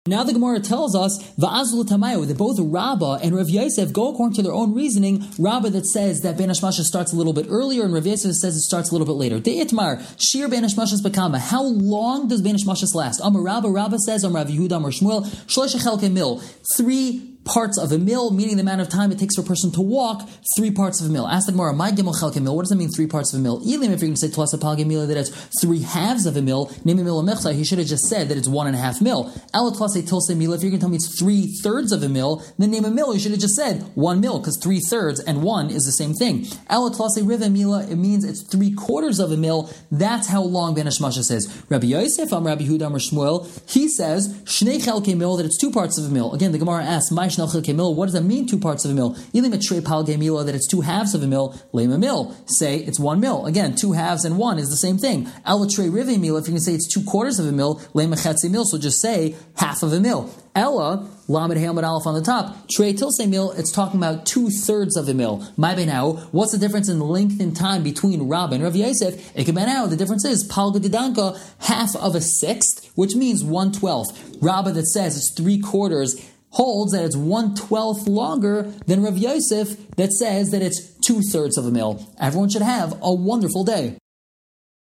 Now 0.08 0.24
the 0.24 0.34
Gemara 0.34 0.60
tells 0.62 0.96
us 0.96 1.20
that 1.38 2.36
both 2.36 2.60
Rabbah 2.60 3.20
and 3.22 3.36
Rav 3.36 3.50
Yosef 3.52 3.94
go 3.94 4.12
according 4.12 4.34
to 4.34 4.42
their 4.42 4.52
own 4.52 4.74
reasoning. 4.74 5.28
Rabbah 5.38 5.70
that 5.70 5.86
says 5.86 6.22
that 6.22 6.40
Ben 6.40 6.50
Hashmasha 6.50 6.82
starts 6.82 7.14
a 7.14 7.16
little 7.16 7.34
bit 7.34 7.46
earlier, 7.48 7.86
and 7.86 7.94
Rav 7.94 8.08
Yosef 8.08 8.34
says 8.34 8.56
it 8.56 8.62
starts 8.62 8.90
a 8.90 8.94
little 8.94 9.06
bit 9.06 9.12
later. 9.12 9.40
De 9.40 9.64
Itmar 9.64 10.02
Shir 10.20 10.48
Ben 10.48 10.64
Hashmasha's 10.64 11.04
Bakama. 11.04 11.38
How 11.38 11.62
long 11.62 12.28
does 12.28 12.42
Ben 12.42 12.56
Hashmasha's 12.56 12.96
last? 12.96 13.22
Amar 13.24 13.44
Rabbah 13.44 13.70
Rabbah 13.70 14.00
says 14.00 14.24
Amar 14.24 14.42
Rav 14.42 14.52
Yehuda 14.52 14.78
Amar 14.78 14.90
Shmuel 14.90 15.24
Shlosh 15.46 16.12
Mil. 16.12 16.42
Three 16.76 17.31
parts 17.44 17.78
of 17.78 17.92
a 17.92 17.98
mil, 17.98 18.32
meaning 18.32 18.56
the 18.56 18.62
amount 18.62 18.82
of 18.82 18.90
time 18.90 19.12
it 19.12 19.20
takes 19.20 19.36
for 19.36 19.42
a 19.42 19.44
person 19.44 19.72
to 19.72 19.82
walk, 19.82 20.28
three 20.56 20.72
parts 20.72 21.02
of 21.02 21.08
a 21.08 21.10
mil. 21.10 21.28
Ask 21.28 21.48
the 21.48 21.52
Gemara, 21.52 21.74
my 21.74 21.92
gimel 21.92 22.14
chelke 22.14 22.42
mill, 22.42 22.56
what 22.56 22.64
does 22.64 22.70
that 22.70 22.76
mean, 22.76 22.90
three 22.90 23.08
parts 23.08 23.34
of 23.34 23.40
a 23.40 23.44
mil? 23.44 23.62
Elim, 23.62 23.92
if 23.92 24.02
you're 24.02 24.10
going 24.10 24.14
to 24.14 24.18
say 24.18 24.28
tlas 24.28 24.54
apal 24.54 25.08
that 25.08 25.18
it's 25.18 25.30
three 25.60 25.82
halves 25.82 26.26
of 26.26 26.38
a 26.38 26.42
mil, 26.42 26.72
name 26.86 27.00
a 27.00 27.04
mil 27.04 27.20
a 27.20 27.54
he 27.54 27.64
should 27.64 27.80
have 27.80 27.88
just 27.88 28.06
said 28.06 28.30
that 28.30 28.38
it's 28.38 28.48
one 28.48 28.68
and 28.68 28.76
a 28.76 28.80
half 28.80 29.02
mill. 29.02 29.34
Ela 29.54 29.72
tlas 29.72 29.94
tilse 30.08 30.36
mila, 30.36 30.56
if 30.56 30.62
you're 30.62 30.70
going 30.70 30.80
to 30.80 30.84
tell 30.84 30.90
me 30.90 30.98
it's 30.98 31.18
three 31.18 31.48
thirds 31.64 31.92
of 31.92 32.04
a 32.04 32.10
mil, 32.10 32.44
then 32.60 32.72
name 32.72 32.86
a 32.86 32.92
mil, 32.92 33.14
you 33.14 33.20
should 33.20 33.32
have 33.32 33.40
just 33.40 33.56
said 33.56 33.82
one 33.96 34.20
mil, 34.20 34.40
because 34.40 34.58
three 34.58 34.80
thirds 34.80 35.20
and 35.20 35.42
one 35.42 35.70
is 35.70 35.86
the 35.86 35.92
same 35.92 36.14
thing. 36.14 36.46
Ela 36.70 36.92
tlas 36.92 37.18
riva 37.28 37.50
mila, 37.50 37.84
it 37.90 37.96
means 37.96 38.24
it's 38.24 38.44
three 38.44 38.74
quarters 38.74 39.20
of 39.20 39.32
a 39.32 39.38
mil, 39.38 39.74
that's 39.92 40.28
how 40.28 40.42
long 40.42 40.76
Ben 40.76 40.86
Hashmasha 40.86 41.24
says. 41.24 41.64
Rabbi 41.70 41.88
Yosef, 41.88 42.32
I'm 42.32 42.46
Rabbi 42.46 42.64
Huda, 42.64 42.92
Shmuel, 42.92 43.48
he 43.72 43.88
says, 43.88 44.34
shnei 44.44 44.84
chelke 44.84 45.18
mill, 45.18 45.38
that 45.38 45.46
it's 45.46 45.58
two 45.58 45.72
parts 45.72 45.98
of 45.98 46.06
a 46.06 46.10
mil. 46.10 46.34
Again, 46.34 46.52
the 46.52 46.60
Gemara 46.60 46.84
asks, 46.84 47.12
my 47.12 47.31
what 47.38 48.06
does 48.06 48.14
that 48.14 48.24
mean, 48.24 48.48
two 48.48 48.60
parts 48.60 48.86
of 48.86 48.92
a 48.92 48.94
mil? 48.94 49.16
Ilim 49.34 49.54
etre 49.54 49.84
pal 49.84 50.06
gemila, 50.06 50.46
that 50.46 50.56
it's 50.56 50.68
two 50.68 50.82
halves 50.82 51.14
of 51.14 51.24
a 51.24 51.28
mill, 51.28 51.60
lema 51.74 52.00
Mil. 52.00 52.36
Say 52.46 52.78
it's 52.78 53.00
one 53.00 53.20
mil. 53.20 53.46
Again, 53.46 53.76
two 53.76 53.94
halves 53.94 54.26
and 54.26 54.38
one 54.38 54.60
is 54.60 54.70
the 54.70 54.78
same 54.78 54.98
thing. 54.98 55.26
Alatre 55.46 55.94
rive 55.94 56.20
mill, 56.20 56.38
if 56.38 56.48
you 56.48 56.54
can 56.54 56.62
say 56.62 56.74
it's 56.74 56.92
two 56.92 57.04
quarters 57.04 57.40
of 57.40 57.46
a 57.46 57.52
mill, 57.52 57.76
lema 57.94 58.16
chetzi 58.16 58.50
Mil. 58.50 58.66
so 58.66 58.78
just 58.78 59.02
say 59.02 59.36
half 59.56 59.84
of 59.84 59.94
a 59.94 60.00
mil. 60.00 60.30
Ella, 60.54 61.10
Lamed 61.30 61.56
Hamad 61.56 61.88
Aleph 61.88 62.06
on 62.06 62.14
the 62.14 62.22
top, 62.22 62.68
Trey 62.70 62.92
Tilse 62.92 63.26
mill, 63.26 63.52
it's 63.52 63.72
talking 63.72 63.98
about 63.98 64.26
two 64.26 64.50
thirds 64.50 64.98
of 64.98 65.08
a 65.08 65.14
mil. 65.14 65.48
My 65.56 65.74
now, 65.76 66.14
what's 66.32 66.52
the 66.52 66.58
difference 66.58 66.90
in 66.90 67.00
length 67.00 67.40
and 67.40 67.56
time 67.56 67.84
between 67.84 68.28
Rab 68.28 68.52
and 68.52 68.62
Rav 68.62 68.76
Yosef? 68.76 69.34
now, 69.36 69.86
the 69.88 69.96
difference 69.96 70.26
is 70.26 70.46
Palga 70.50 70.80
Didanka, 70.80 71.40
half 71.62 71.96
of 71.96 72.16
a 72.16 72.22
sixth, 72.22 72.92
which 72.96 73.16
means 73.16 73.46
one 73.46 73.72
twelfth. 73.72 74.36
Rabba 74.42 74.72
that 74.74 74.88
says 74.88 75.16
it's 75.16 75.32
three 75.32 75.60
quarters 75.60 76.16
holds 76.52 76.92
that 76.94 77.04
it's 77.04 77.18
one 77.18 77.56
twelfth 77.56 78.08
longer 78.08 78.64
than 78.86 79.04
Rav 79.04 79.18
Yosef 79.18 79.90
that 79.96 80.12
says 80.12 80.52
that 80.52 80.62
it's 80.62 80.94
two 81.06 81.22
thirds 81.32 81.58
of 81.58 81.66
a 81.66 81.72
mil. 81.72 82.08
Everyone 82.20 82.50
should 82.50 82.62
have 82.62 82.98
a 83.02 83.14
wonderful 83.14 83.64
day. 83.64 83.98